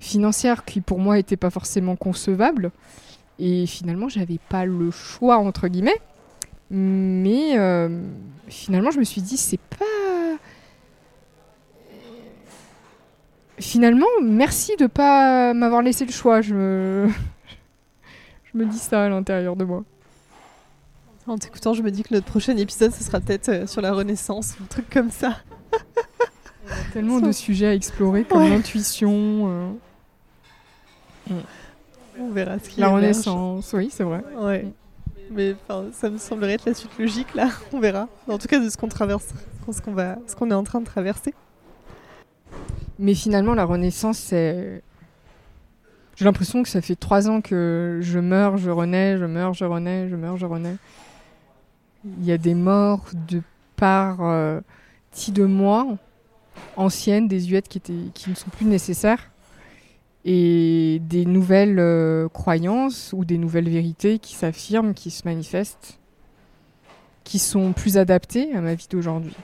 financière 0.00 0.64
qui, 0.64 0.80
pour 0.80 0.98
moi, 0.98 1.16
n'était 1.16 1.36
pas 1.36 1.50
forcément 1.50 1.96
concevable. 1.96 2.70
Et 3.38 3.66
finalement, 3.66 4.08
j'avais 4.08 4.40
pas 4.48 4.64
le 4.64 4.90
choix, 4.90 5.36
entre 5.38 5.68
guillemets. 5.68 6.00
Mais 6.70 7.58
euh, 7.58 8.02
finalement, 8.48 8.90
je 8.90 8.98
me 8.98 9.04
suis 9.04 9.22
dit, 9.22 9.36
c'est 9.36 9.60
pas 9.60 9.84
finalement, 13.60 14.06
merci 14.22 14.76
de 14.76 14.86
pas 14.86 15.54
m'avoir 15.54 15.82
laissé 15.82 16.04
le 16.04 16.12
choix. 16.12 16.40
Je 16.40 16.54
me... 16.54 17.08
je 18.44 18.58
me 18.58 18.64
dis 18.64 18.78
ça 18.78 19.04
à 19.04 19.08
l'intérieur 19.08 19.56
de 19.56 19.64
moi. 19.64 19.84
En 21.26 21.36
t'écoutant, 21.36 21.74
je 21.74 21.82
me 21.82 21.90
dis 21.90 22.02
que 22.02 22.14
notre 22.14 22.26
prochain 22.26 22.56
épisode, 22.56 22.92
ce 22.92 23.04
sera 23.04 23.20
peut-être 23.20 23.50
euh, 23.50 23.66
sur 23.66 23.82
la 23.82 23.92
Renaissance, 23.92 24.54
un 24.62 24.64
truc 24.64 24.88
comme 24.88 25.10
ça. 25.10 25.36
Il 25.72 26.70
y 26.70 26.72
a 26.72 26.92
tellement 26.92 27.20
de 27.20 27.32
sujets 27.32 27.66
à 27.66 27.74
explorer, 27.74 28.24
comme 28.24 28.48
l'intuition. 28.48 29.76
Euh. 31.30 31.34
On 32.18 32.30
verra 32.30 32.58
ce 32.58 32.70
qui 32.70 32.80
La 32.80 32.88
Renaissance, 32.88 33.70
oui, 33.74 33.90
c'est 33.92 34.04
vrai. 34.04 34.22
Ouais. 34.38 34.72
Mais 35.30 35.54
ça 35.92 36.08
me 36.08 36.16
semblerait 36.16 36.54
être 36.54 36.64
la 36.64 36.72
suite 36.72 36.98
logique, 36.98 37.34
là. 37.34 37.50
On 37.74 37.80
verra. 37.80 38.08
En 38.26 38.38
tout 38.38 38.48
cas, 38.48 38.58
de 38.58 38.70
ce 38.70 38.78
qu'on 38.78 38.88
traverse, 38.88 39.26
ce 39.70 39.82
qu'on 39.82 39.92
va, 39.92 40.16
ce 40.26 40.34
qu'on 40.34 40.50
est 40.50 40.54
en 40.54 40.64
train 40.64 40.80
de 40.80 40.86
traverser. 40.86 41.34
Mais 42.98 43.14
finalement, 43.14 43.54
la 43.54 43.64
Renaissance, 43.64 44.18
c'est. 44.18 44.82
J'ai 46.16 46.24
l'impression 46.24 46.64
que 46.64 46.68
ça 46.68 46.80
fait 46.80 46.96
trois 46.96 47.28
ans 47.28 47.40
que 47.40 48.00
je 48.02 48.18
meurs, 48.18 48.56
je 48.56 48.70
renais, 48.70 49.16
je 49.18 49.24
meurs, 49.24 49.54
je 49.54 49.64
renais, 49.64 50.08
je 50.08 50.16
meurs, 50.16 50.36
je 50.36 50.46
renais. 50.46 50.76
Il 52.04 52.24
y 52.24 52.32
a 52.32 52.38
des 52.38 52.54
morts 52.54 53.06
de 53.28 53.40
part 53.76 54.18
euh, 54.20 54.60
de 55.28 55.44
moi, 55.44 55.86
anciennes, 56.76 57.28
désuètes, 57.28 57.68
qui, 57.68 57.80
qui 57.80 58.30
ne 58.30 58.34
sont 58.34 58.50
plus 58.50 58.66
nécessaires, 58.66 59.30
et 60.24 61.00
des 61.02 61.24
nouvelles 61.24 61.78
euh, 61.78 62.28
croyances 62.28 63.14
ou 63.16 63.24
des 63.24 63.38
nouvelles 63.38 63.68
vérités 63.68 64.18
qui 64.18 64.34
s'affirment, 64.34 64.94
qui 64.94 65.10
se 65.10 65.22
manifestent, 65.24 65.98
qui 67.24 67.38
sont 67.38 67.72
plus 67.72 67.96
adaptées 67.96 68.52
à 68.54 68.60
ma 68.60 68.74
vie 68.74 68.86
d'aujourd'hui. 68.90 69.36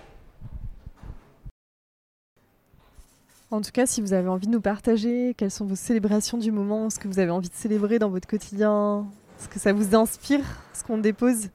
En 3.51 3.61
tout 3.61 3.71
cas, 3.73 3.87
si 3.87 4.01
vous 4.01 4.13
avez 4.13 4.29
envie 4.29 4.47
de 4.47 4.53
nous 4.53 4.61
partager 4.61 5.35
quelles 5.37 5.51
sont 5.51 5.67
vos 5.67 5.77
célébrations 5.77 6.39
du 6.39 6.51
moment, 6.51 6.91
ce 6.91 6.99
que 6.99 7.09
vous 7.09 7.19
avez 7.19 7.31
envie 7.31 7.51
de 7.51 7.55
célébrer 7.55 7.99
dans 7.99 8.09
votre 8.09 8.27
quotidien, 8.27 9.07
ce 9.39 9.49
que 9.49 9.59
ça 9.59 9.73
vous 9.73 9.95
inspire, 9.95 10.45
ce 10.73 10.83
qu'on 10.83 10.99
dépose, 10.99 11.51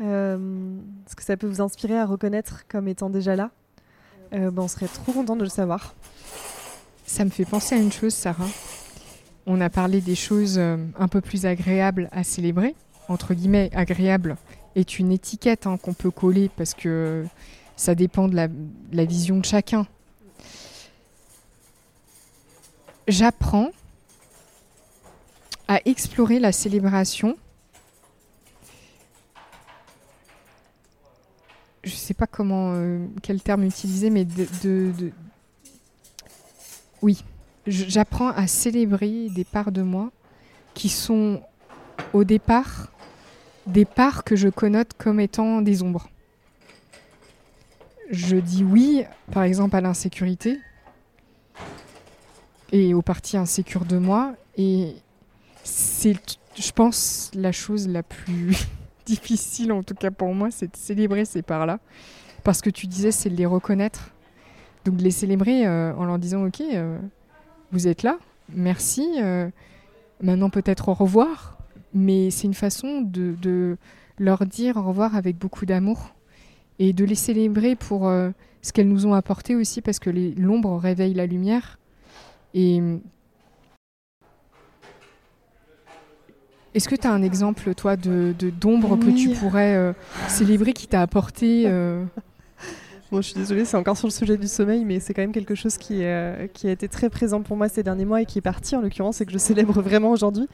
euh, 0.00 0.78
ce 1.06 1.16
que 1.16 1.22
ça 1.22 1.36
peut 1.36 1.46
vous 1.46 1.60
inspirer 1.60 1.98
à 1.98 2.04
reconnaître 2.04 2.64
comme 2.68 2.86
étant 2.86 3.10
déjà 3.10 3.34
là, 3.34 3.50
euh, 4.34 4.50
ben, 4.50 4.62
on 4.62 4.68
serait 4.68 4.88
trop 4.88 5.12
content 5.12 5.36
de 5.36 5.42
le 5.42 5.48
savoir. 5.48 5.94
Ça 7.06 7.24
me 7.24 7.30
fait 7.30 7.44
penser 7.44 7.74
à 7.74 7.78
une 7.78 7.92
chose, 7.92 8.14
Sarah. 8.14 8.48
On 9.46 9.60
a 9.60 9.70
parlé 9.70 10.00
des 10.00 10.16
choses 10.16 10.56
euh, 10.58 10.76
un 10.98 11.08
peu 11.08 11.20
plus 11.20 11.46
agréables 11.46 12.08
à 12.12 12.24
célébrer. 12.24 12.74
Entre 13.08 13.32
guillemets, 13.32 13.70
agréable 13.74 14.36
est 14.74 14.98
une 14.98 15.12
étiquette 15.12 15.66
hein, 15.66 15.78
qu'on 15.78 15.94
peut 15.94 16.10
coller 16.10 16.50
parce 16.56 16.74
que 16.74 17.24
ça 17.76 17.94
dépend 17.94 18.28
de 18.28 18.36
la 18.36 19.04
vision 19.04 19.38
de 19.38 19.44
chacun. 19.44 19.86
J'apprends 23.08 23.70
à 25.68 25.80
explorer 25.84 26.38
la 26.38 26.52
célébration. 26.52 27.36
Je 31.84 31.92
ne 31.92 31.96
sais 31.96 32.14
pas 32.14 32.26
comment, 32.26 32.72
euh, 32.74 33.06
quel 33.22 33.40
terme 33.40 33.64
utiliser, 33.64 34.10
mais 34.10 34.24
de, 34.24 34.92
oui, 37.02 37.22
j'apprends 37.66 38.30
à 38.30 38.46
célébrer 38.46 39.28
des 39.30 39.44
parts 39.44 39.70
de 39.70 39.82
moi 39.82 40.10
qui 40.74 40.88
sont 40.88 41.42
au 42.12 42.24
départ 42.24 42.90
des 43.66 43.84
parts 43.84 44.24
que 44.24 44.36
je 44.36 44.48
connote 44.48 44.92
comme 44.96 45.20
étant 45.20 45.60
des 45.60 45.82
ombres. 45.82 46.08
Je 48.10 48.36
dis 48.36 48.62
oui, 48.62 49.04
par 49.32 49.42
exemple, 49.42 49.74
à 49.76 49.80
l'insécurité, 49.80 50.60
et 52.72 52.94
aux 52.94 53.02
parties 53.02 53.36
insécures 53.36 53.84
de 53.84 53.98
moi. 53.98 54.34
Et 54.56 54.94
c'est, 55.64 56.14
je 56.58 56.72
pense, 56.72 57.30
la 57.34 57.52
chose 57.52 57.88
la 57.88 58.02
plus 58.02 58.56
difficile, 59.06 59.72
en 59.72 59.82
tout 59.82 59.94
cas 59.94 60.10
pour 60.10 60.34
moi, 60.34 60.50
c'est 60.50 60.66
de 60.66 60.76
célébrer 60.76 61.24
ces 61.24 61.42
parts-là. 61.42 61.78
Parce 62.44 62.60
que 62.60 62.70
tu 62.70 62.86
disais, 62.86 63.10
c'est 63.10 63.30
de 63.30 63.36
les 63.36 63.46
reconnaître. 63.46 64.12
Donc 64.84 64.96
de 64.96 65.02
les 65.02 65.10
célébrer 65.10 65.66
euh, 65.66 65.92
en 65.96 66.04
leur 66.04 66.18
disant, 66.18 66.46
OK, 66.46 66.60
euh, 66.60 66.98
vous 67.72 67.88
êtes 67.88 68.04
là, 68.04 68.18
merci, 68.54 69.04
euh, 69.20 69.48
maintenant 70.22 70.48
peut-être 70.48 70.88
au 70.88 70.94
revoir. 70.94 71.58
Mais 71.92 72.30
c'est 72.30 72.46
une 72.46 72.54
façon 72.54 73.00
de, 73.00 73.34
de, 73.40 73.76
leur 74.18 74.46
dire 74.46 74.76
au 74.76 74.82
revoir 74.82 75.16
avec 75.16 75.36
beaucoup 75.36 75.66
d'amour 75.66 76.14
et 76.78 76.92
de 76.92 77.04
les 77.04 77.14
célébrer 77.14 77.74
pour 77.74 78.10
ce 78.62 78.72
qu'elles 78.72 78.88
nous 78.88 79.06
ont 79.06 79.14
apporté 79.14 79.54
aussi, 79.54 79.80
parce 79.80 79.98
que 79.98 80.10
l'ombre 80.10 80.76
réveille 80.78 81.14
la 81.14 81.26
lumière. 81.26 81.78
Et 82.54 82.82
Est-ce 86.74 86.88
que 86.88 86.94
tu 86.94 87.06
as 87.06 87.12
un 87.12 87.22
exemple, 87.22 87.74
toi, 87.74 87.96
de 87.96 88.34
d'ombre 88.50 88.98
que 88.98 89.10
tu 89.10 89.30
pourrais 89.30 89.94
célébrer 90.28 90.72
qui 90.72 90.86
t'a 90.86 91.02
apporté 91.02 91.66
Bon, 93.12 93.18
je 93.18 93.28
suis 93.28 93.34
désolée, 93.36 93.64
c'est 93.64 93.76
encore 93.76 93.96
sur 93.96 94.08
le 94.08 94.12
sujet 94.12 94.36
du 94.36 94.48
sommeil, 94.48 94.84
mais 94.84 94.98
c'est 94.98 95.14
quand 95.14 95.22
même 95.22 95.32
quelque 95.32 95.54
chose 95.54 95.76
qui, 95.78 96.02
qui 96.54 96.66
a 96.66 96.70
été 96.70 96.88
très 96.88 97.08
présent 97.08 97.40
pour 97.40 97.56
moi 97.56 97.68
ces 97.68 97.82
derniers 97.82 98.04
mois 98.04 98.22
et 98.22 98.26
qui 98.26 98.38
est 98.38 98.42
parti 98.42 98.74
en 98.74 98.80
l'occurrence 98.80 99.20
et 99.20 99.26
que 99.26 99.32
je 99.32 99.38
célèbre 99.38 99.80
vraiment 99.80 100.10
aujourd'hui. 100.10 100.48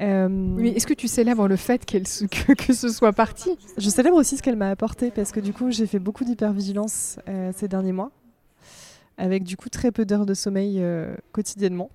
Euh, 0.00 0.28
mais 0.28 0.70
est-ce 0.70 0.86
que 0.86 0.94
tu 0.94 1.06
célèbres 1.06 1.46
le 1.46 1.56
fait 1.56 1.84
que, 1.84 2.54
que, 2.54 2.72
ce 2.72 2.88
soit 2.88 3.12
parti? 3.12 3.56
Je 3.76 3.88
célèbre 3.88 4.16
aussi 4.16 4.36
ce 4.36 4.42
qu'elle 4.42 4.56
m'a 4.56 4.70
apporté 4.70 5.10
parce 5.10 5.32
que 5.32 5.40
du 5.40 5.52
coup 5.52 5.70
j'ai 5.70 5.86
fait 5.86 5.98
beaucoup 5.98 6.24
d'hypervigilance 6.24 7.18
euh, 7.28 7.52
ces 7.54 7.68
derniers 7.68 7.92
mois, 7.92 8.10
avec 9.22 9.44
du 9.44 9.56
coup 9.56 9.68
très 9.68 9.92
peu 9.92 10.04
d'heures 10.04 10.26
de 10.26 10.34
sommeil 10.34 10.78
euh, 10.80 11.14
quotidiennement. 11.30 11.90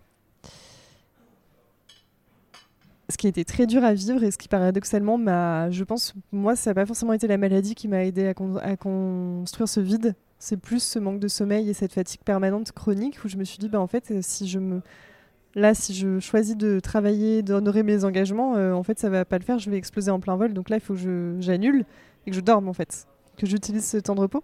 Ce 3.09 3.17
qui 3.17 3.27
a 3.27 3.29
été 3.29 3.43
très 3.43 3.67
dur 3.67 3.83
à 3.83 3.93
vivre 3.93 4.23
et 4.23 4.31
ce 4.31 4.37
qui 4.37 4.47
paradoxalement 4.47 5.17
m'a, 5.17 5.69
je 5.69 5.83
pense, 5.83 6.13
moi 6.31 6.55
ça 6.55 6.69
n'a 6.69 6.75
pas 6.75 6.85
forcément 6.85 7.11
été 7.11 7.27
la 7.27 7.37
maladie 7.37 7.75
qui 7.75 7.89
m'a 7.89 8.05
aidé 8.05 8.27
à, 8.27 8.77
construire 8.77 9.67
ce 9.67 9.81
vide. 9.81 10.15
C'est 10.39 10.55
plus 10.55 10.81
ce 10.81 10.99
manque 10.99 11.19
de 11.19 11.27
sommeil 11.27 11.69
et 11.69 11.73
cette 11.73 11.91
fatigue 11.91 12.21
permanente 12.21 12.71
chronique 12.71 13.19
où 13.25 13.27
je 13.27 13.35
me 13.35 13.43
suis 13.43 13.57
dit, 13.57 13.67
bah, 13.67 13.81
en 13.81 13.87
fait, 13.87 14.21
si 14.21 14.47
je 14.47 14.59
me 14.59 14.81
Là, 15.55 15.73
si 15.73 15.95
je 15.95 16.19
choisis 16.19 16.55
de 16.55 16.79
travailler, 16.79 17.41
d'honorer 17.41 17.81
mes 17.81 18.03
engagements, 18.05 18.55
euh, 18.57 18.73
en 18.73 18.83
fait, 18.83 18.99
ça 18.99 19.09
va 19.09 19.25
pas 19.25 19.39
le 19.39 19.43
faire. 19.43 19.57
Je 19.57 19.71
vais 19.71 19.77
exploser 19.77 20.11
en 20.11 20.19
plein 20.19 20.35
vol. 20.35 20.53
Donc 20.53 20.69
là, 20.69 20.77
il 20.77 20.81
faut 20.81 20.93
que 20.93 21.37
j'annule 21.39 21.83
et 22.27 22.29
que 22.29 22.35
je 22.35 22.41
dorme, 22.41 22.69
en 22.69 22.73
fait. 22.73 23.07
Que 23.37 23.47
j'utilise 23.47 23.83
ce 23.83 23.97
temps 23.97 24.13
de 24.13 24.19
repos. 24.21 24.43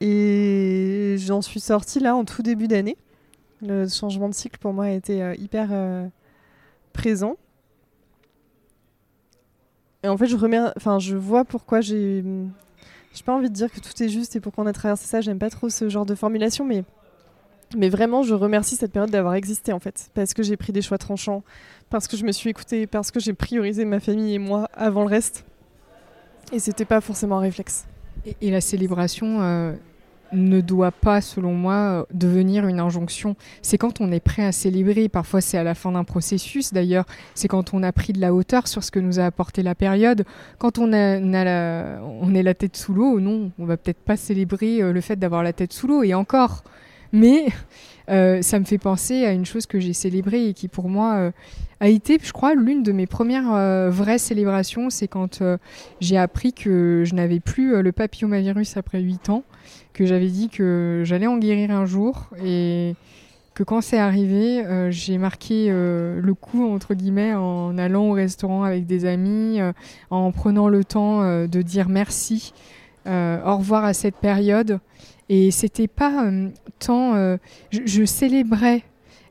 Et 0.00 0.85
j'en 1.18 1.42
suis 1.42 1.60
sortie 1.60 2.00
là 2.00 2.14
en 2.16 2.24
tout 2.24 2.42
début 2.42 2.68
d'année. 2.68 2.96
Le 3.62 3.88
changement 3.88 4.28
de 4.28 4.34
cycle 4.34 4.58
pour 4.58 4.72
moi 4.72 4.86
a 4.86 4.90
été 4.90 5.22
euh, 5.22 5.34
hyper 5.36 5.68
euh, 5.70 6.06
présent. 6.92 7.36
Et 10.02 10.08
en 10.08 10.16
fait, 10.16 10.26
je, 10.26 10.36
remets, 10.36 10.60
enfin, 10.76 10.98
je 10.98 11.16
vois 11.16 11.44
pourquoi 11.44 11.80
j'ai. 11.80 12.22
J'ai 13.12 13.24
pas 13.24 13.34
envie 13.34 13.48
de 13.48 13.54
dire 13.54 13.72
que 13.72 13.80
tout 13.80 14.02
est 14.02 14.10
juste 14.10 14.36
et 14.36 14.40
pourquoi 14.40 14.62
on 14.62 14.66
a 14.66 14.72
traversé 14.72 15.06
ça. 15.06 15.20
J'aime 15.22 15.38
pas 15.38 15.48
trop 15.48 15.70
ce 15.70 15.88
genre 15.88 16.04
de 16.04 16.14
formulation, 16.14 16.66
mais 16.66 16.84
mais 17.74 17.88
vraiment, 17.88 18.22
je 18.22 18.34
remercie 18.34 18.76
cette 18.76 18.92
période 18.92 19.10
d'avoir 19.10 19.34
existé 19.34 19.72
en 19.72 19.80
fait, 19.80 20.10
parce 20.14 20.34
que 20.34 20.42
j'ai 20.42 20.56
pris 20.56 20.72
des 20.72 20.82
choix 20.82 20.98
tranchants, 20.98 21.42
parce 21.90 22.06
que 22.06 22.16
je 22.16 22.24
me 22.24 22.30
suis 22.30 22.50
écoutée, 22.50 22.86
parce 22.86 23.10
que 23.10 23.18
j'ai 23.18 23.32
priorisé 23.32 23.84
ma 23.84 23.98
famille 23.98 24.34
et 24.34 24.38
moi 24.38 24.68
avant 24.74 25.02
le 25.02 25.08
reste. 25.08 25.44
Et 26.52 26.60
c'était 26.60 26.84
pas 26.84 27.00
forcément 27.00 27.38
un 27.38 27.40
réflexe. 27.40 27.86
Et, 28.40 28.50
la 28.50 28.60
célébration 28.60 29.42
euh, 29.42 29.72
ne 30.32 30.60
doit 30.60 30.90
pas, 30.90 31.20
selon 31.20 31.52
moi, 31.52 32.06
devenir 32.12 32.66
une 32.66 32.80
injonction. 32.80 33.36
C'est 33.62 33.78
quand 33.78 34.00
on 34.00 34.12
est 34.12 34.20
prêt 34.20 34.44
à 34.44 34.52
célébrer. 34.52 35.08
Parfois, 35.08 35.40
c'est 35.40 35.58
à 35.58 35.64
la 35.64 35.74
fin 35.74 35.92
d'un 35.92 36.04
processus. 36.04 36.72
D'ailleurs, 36.72 37.06
c'est 37.34 37.48
quand 37.48 37.74
on 37.74 37.82
a 37.82 37.92
pris 37.92 38.12
de 38.12 38.20
la 38.20 38.34
hauteur 38.34 38.68
sur 38.68 38.84
ce 38.84 38.90
que 38.90 38.98
nous 38.98 39.20
a 39.20 39.24
apporté 39.24 39.62
la 39.62 39.74
période. 39.74 40.24
Quand 40.58 40.78
on 40.78 40.92
est 40.92 42.42
la 42.42 42.54
tête 42.54 42.76
sous 42.76 42.94
l'eau, 42.94 43.20
non, 43.20 43.50
on 43.58 43.64
va 43.64 43.76
peut-être 43.76 44.00
pas 44.00 44.16
célébrer 44.16 44.82
euh, 44.82 44.92
le 44.92 45.00
fait 45.00 45.16
d'avoir 45.16 45.42
la 45.42 45.52
tête 45.52 45.72
sous 45.72 45.86
l'eau. 45.86 46.02
Et 46.02 46.14
encore. 46.14 46.62
Mais 47.16 47.46
euh, 48.10 48.42
ça 48.42 48.58
me 48.58 48.66
fait 48.66 48.76
penser 48.76 49.24
à 49.24 49.32
une 49.32 49.46
chose 49.46 49.64
que 49.64 49.80
j'ai 49.80 49.94
célébrée 49.94 50.48
et 50.48 50.52
qui 50.52 50.68
pour 50.68 50.90
moi 50.90 51.14
euh, 51.14 51.30
a 51.80 51.88
été, 51.88 52.18
je 52.22 52.30
crois, 52.30 52.54
l'une 52.54 52.82
de 52.82 52.92
mes 52.92 53.06
premières 53.06 53.54
euh, 53.54 53.88
vraies 53.88 54.18
célébrations. 54.18 54.90
C'est 54.90 55.08
quand 55.08 55.42
j'ai 56.00 56.18
appris 56.18 56.52
que 56.52 57.04
je 57.06 57.14
n'avais 57.14 57.40
plus 57.40 57.82
le 57.82 57.92
papillomavirus 57.92 58.76
après 58.76 59.00
8 59.00 59.30
ans, 59.30 59.44
que 59.94 60.04
j'avais 60.04 60.28
dit 60.28 60.50
que 60.50 61.04
j'allais 61.06 61.26
en 61.26 61.38
guérir 61.38 61.70
un 61.70 61.86
jour 61.86 62.28
et 62.44 62.94
que 63.54 63.62
quand 63.62 63.80
c'est 63.80 63.98
arrivé, 63.98 64.62
j'ai 64.90 65.16
marqué 65.16 65.70
le 65.70 66.34
coup, 66.34 66.70
entre 66.70 66.92
guillemets, 66.92 67.32
en 67.32 67.78
allant 67.78 68.10
au 68.10 68.12
restaurant 68.12 68.62
avec 68.64 68.84
des 68.84 69.06
amis, 69.06 69.58
en 70.10 70.32
prenant 70.32 70.68
le 70.68 70.84
temps 70.84 71.22
de 71.46 71.62
dire 71.62 71.88
merci, 71.88 72.52
au 73.06 73.56
revoir 73.56 73.84
à 73.84 73.94
cette 73.94 74.16
période. 74.16 74.80
Et 75.28 75.50
c'était 75.50 75.88
pas 75.88 76.26
euh, 76.26 76.48
tant. 76.78 77.14
Euh, 77.14 77.36
je, 77.70 78.04
célébrais 78.04 78.82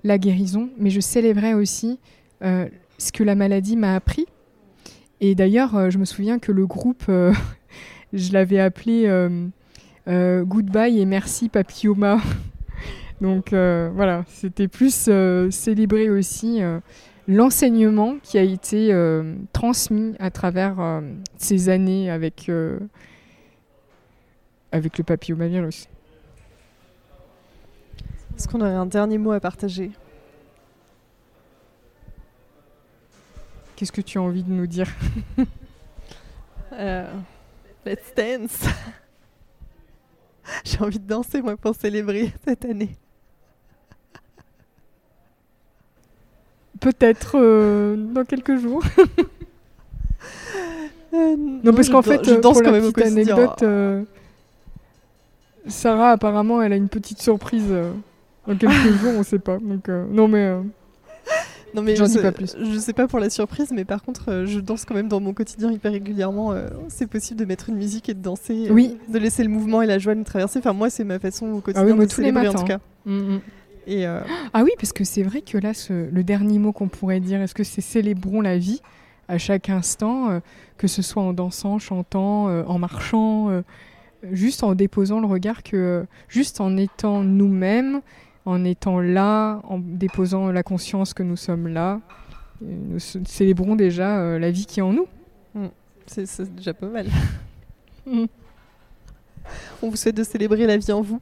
la 0.03 0.17
guérison, 0.17 0.69
mais 0.77 0.89
je 0.89 0.99
célébrais 0.99 1.53
aussi 1.53 1.99
euh, 2.43 2.67
ce 2.97 3.11
que 3.11 3.23
la 3.23 3.35
maladie 3.35 3.77
m'a 3.77 3.95
appris. 3.95 4.25
Et 5.21 5.35
d'ailleurs, 5.35 5.89
je 5.89 5.97
me 5.97 6.05
souviens 6.05 6.39
que 6.39 6.51
le 6.51 6.67
groupe, 6.67 7.05
je 8.13 8.33
l'avais 8.33 8.59
appelé 8.59 9.09
Goodbye 10.07 10.99
et 10.99 11.05
Merci 11.05 11.47
Papilloma. 11.47 12.19
Donc 13.21 13.51
voilà, 13.51 14.25
c'était 14.27 14.67
plus 14.67 15.09
célébrer 15.49 16.09
aussi 16.09 16.59
l'enseignement 17.29 18.17
qui 18.21 18.37
a 18.37 18.43
été 18.43 18.93
transmis 19.53 20.15
à 20.19 20.29
travers 20.31 21.01
ces 21.37 21.69
années 21.69 22.11
avec 22.11 22.51
avec 24.71 24.97
le 24.97 25.03
papillomavirus. 25.03 25.87
Est-ce 28.35 28.47
qu'on 28.47 28.61
aurait 28.61 28.71
un 28.71 28.85
dernier 28.85 29.17
mot 29.17 29.31
à 29.31 29.39
partager? 29.39 29.91
Qu'est-ce 33.75 33.91
que 33.91 34.01
tu 34.01 34.17
as 34.17 34.21
envie 34.21 34.43
de 34.43 34.51
nous 34.51 34.67
dire? 34.67 34.87
Euh, 36.77 37.07
Let's 37.85 38.13
dance 38.17 38.65
J'ai 40.65 40.81
envie 40.81 40.99
de 40.99 41.07
danser, 41.07 41.41
moi, 41.41 41.55
pour 41.55 41.75
célébrer 41.75 42.33
cette 42.47 42.65
année. 42.65 42.97
Peut-être 46.79 47.33
euh, 47.35 47.95
dans 47.95 48.25
quelques 48.25 48.57
jours. 48.57 48.83
Euh, 51.13 51.35
non, 51.37 51.73
parce 51.73 51.89
qu'en 51.89 52.01
fait, 52.01 52.23
je 52.25 52.35
danse 52.35 52.61
quand 52.61 52.71
même 52.71 52.91
petite 52.91 53.07
anecdote, 53.07 53.63
Sarah, 55.67 56.11
apparemment, 56.11 56.61
elle 56.61 56.73
a 56.73 56.75
une 56.75 56.89
petite 56.89 57.21
surprise 57.21 57.67
euh, 57.69 57.91
dans 58.47 58.55
quelques 58.55 58.71
jours, 59.01 59.13
on 59.17 59.23
sait 59.23 59.39
pas. 59.39 59.57
Donc, 59.57 59.89
euh, 59.89 60.05
non, 60.09 60.27
mais. 60.27 60.45
Euh, 60.45 60.61
non 61.73 61.81
mais 61.81 61.95
j'en 61.95 62.05
dis 62.05 62.19
pas 62.19 62.31
plus. 62.31 62.55
Je 62.57 62.79
sais 62.79 62.93
pas 62.93 63.05
pour 63.05 63.19
la 63.19 63.29
surprise, 63.29 63.71
mais 63.73 63.83
par 63.83 64.01
contre, 64.01 64.45
je 64.45 64.61
danse 64.61 64.85
quand 64.85 64.95
même 64.95 65.09
dans 65.09 65.19
mon 65.19 65.33
quotidien 65.33 65.69
hyper 65.73 65.91
régulièrement. 65.91 66.53
c'est 66.87 67.07
possible 67.07 67.37
de 67.37 67.43
mettre 67.43 67.67
une 67.67 67.75
musique 67.75 68.07
et 68.07 68.13
de 68.13 68.21
danser, 68.21 68.69
oui. 68.69 68.97
de 69.09 69.19
laisser 69.19 69.43
le 69.43 69.49
mouvement 69.49 69.81
et 69.81 69.85
la 69.85 69.99
joie 69.99 70.15
nous 70.15 70.23
traverser. 70.23 70.59
Enfin 70.59 70.71
moi, 70.71 70.89
c'est 70.89 71.03
ma 71.03 71.19
façon 71.19 71.47
au 71.47 71.59
quotidien 71.59 71.85
ah 71.85 71.91
oui, 71.91 71.99
de 71.99 72.09
tous 72.09 72.21
les 72.21 72.31
matins. 72.31 72.51
en 72.51 72.53
tout 72.53 72.63
cas. 72.63 72.79
Mm, 73.05 73.17
mm. 73.17 73.41
Et 73.87 74.05
Ah 74.05 74.63
oui, 74.63 74.71
parce 74.77 74.93
que 74.93 75.03
c'est 75.03 75.23
vrai 75.23 75.41
que 75.41 75.57
là, 75.57 75.73
le 75.89 76.23
dernier 76.23 76.59
mot 76.59 76.71
qu'on 76.71 76.87
pourrait 76.87 77.19
dire, 77.19 77.41
est-ce 77.41 77.53
que 77.55 77.65
c'est 77.65 77.81
célébrons 77.81 78.39
la 78.39 78.57
vie 78.57 78.81
à 79.27 79.37
chaque 79.37 79.69
instant, 79.69 80.39
que 80.77 80.87
ce 80.87 81.01
soit 81.01 81.23
en 81.23 81.33
dansant, 81.33 81.77
chantant, 81.77 82.45
en 82.45 82.79
marchant 82.79 83.63
juste 84.31 84.63
en 84.63 84.75
déposant 84.75 85.19
le 85.19 85.27
regard 85.27 85.63
que 85.63 86.05
juste 86.27 86.61
en 86.61 86.77
étant 86.77 87.23
nous-mêmes, 87.23 88.01
en 88.45 88.63
étant 88.63 88.99
là, 88.99 89.61
en 89.63 89.79
déposant 89.79 90.51
la 90.51 90.63
conscience 90.63 91.13
que 91.13 91.23
nous 91.23 91.35
sommes 91.35 91.67
là, 91.67 91.99
nous 92.61 92.99
célébrons 92.99 93.75
déjà 93.75 94.19
euh, 94.19 94.39
la 94.39 94.51
vie 94.51 94.65
qui 94.65 94.79
est 94.79 94.83
en 94.83 94.93
nous. 94.93 95.07
Mm. 95.53 95.67
C'est 96.05 96.55
déjà 96.55 96.73
pas 96.73 96.87
mal. 96.87 97.07
Mm. 98.07 98.25
On 99.81 99.89
vous 99.89 99.95
souhaite 99.95 100.15
de 100.15 100.23
célébrer 100.23 100.67
la 100.67 100.77
vie 100.77 100.91
en 100.91 101.01
vous. 101.01 101.19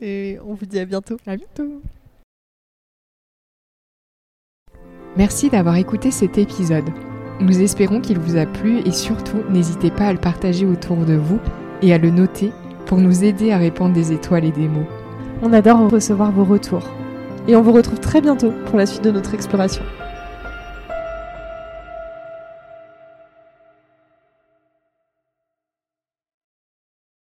Et 0.00 0.36
on 0.44 0.54
vous 0.54 0.66
dit 0.66 0.80
à 0.80 0.84
bientôt. 0.84 1.16
À 1.24 1.36
bientôt. 1.36 1.80
Merci 5.16 5.48
d'avoir 5.48 5.76
écouté 5.76 6.10
cet 6.10 6.38
épisode. 6.38 6.90
Nous 7.40 7.60
espérons 7.62 8.00
qu'il 8.00 8.18
vous 8.18 8.36
a 8.36 8.46
plu 8.46 8.80
et 8.80 8.90
surtout 8.90 9.44
n'hésitez 9.48 9.92
pas 9.92 10.08
à 10.08 10.12
le 10.12 10.18
partager 10.18 10.66
autour 10.66 11.04
de 11.04 11.14
vous 11.14 11.38
et 11.82 11.92
à 11.92 11.98
le 11.98 12.10
noter 12.10 12.52
pour 12.86 12.98
nous 12.98 13.24
aider 13.24 13.52
à 13.52 13.58
répandre 13.58 13.94
des 13.94 14.12
étoiles 14.12 14.44
et 14.44 14.50
des 14.50 14.68
mots. 14.68 14.86
On 15.42 15.52
adore 15.52 15.88
recevoir 15.88 16.32
vos 16.32 16.44
retours. 16.44 16.88
Et 17.48 17.56
on 17.56 17.62
vous 17.62 17.72
retrouve 17.72 18.00
très 18.00 18.20
bientôt 18.20 18.52
pour 18.66 18.78
la 18.78 18.86
suite 18.86 19.04
de 19.04 19.10
notre 19.10 19.34
exploration. 19.34 19.82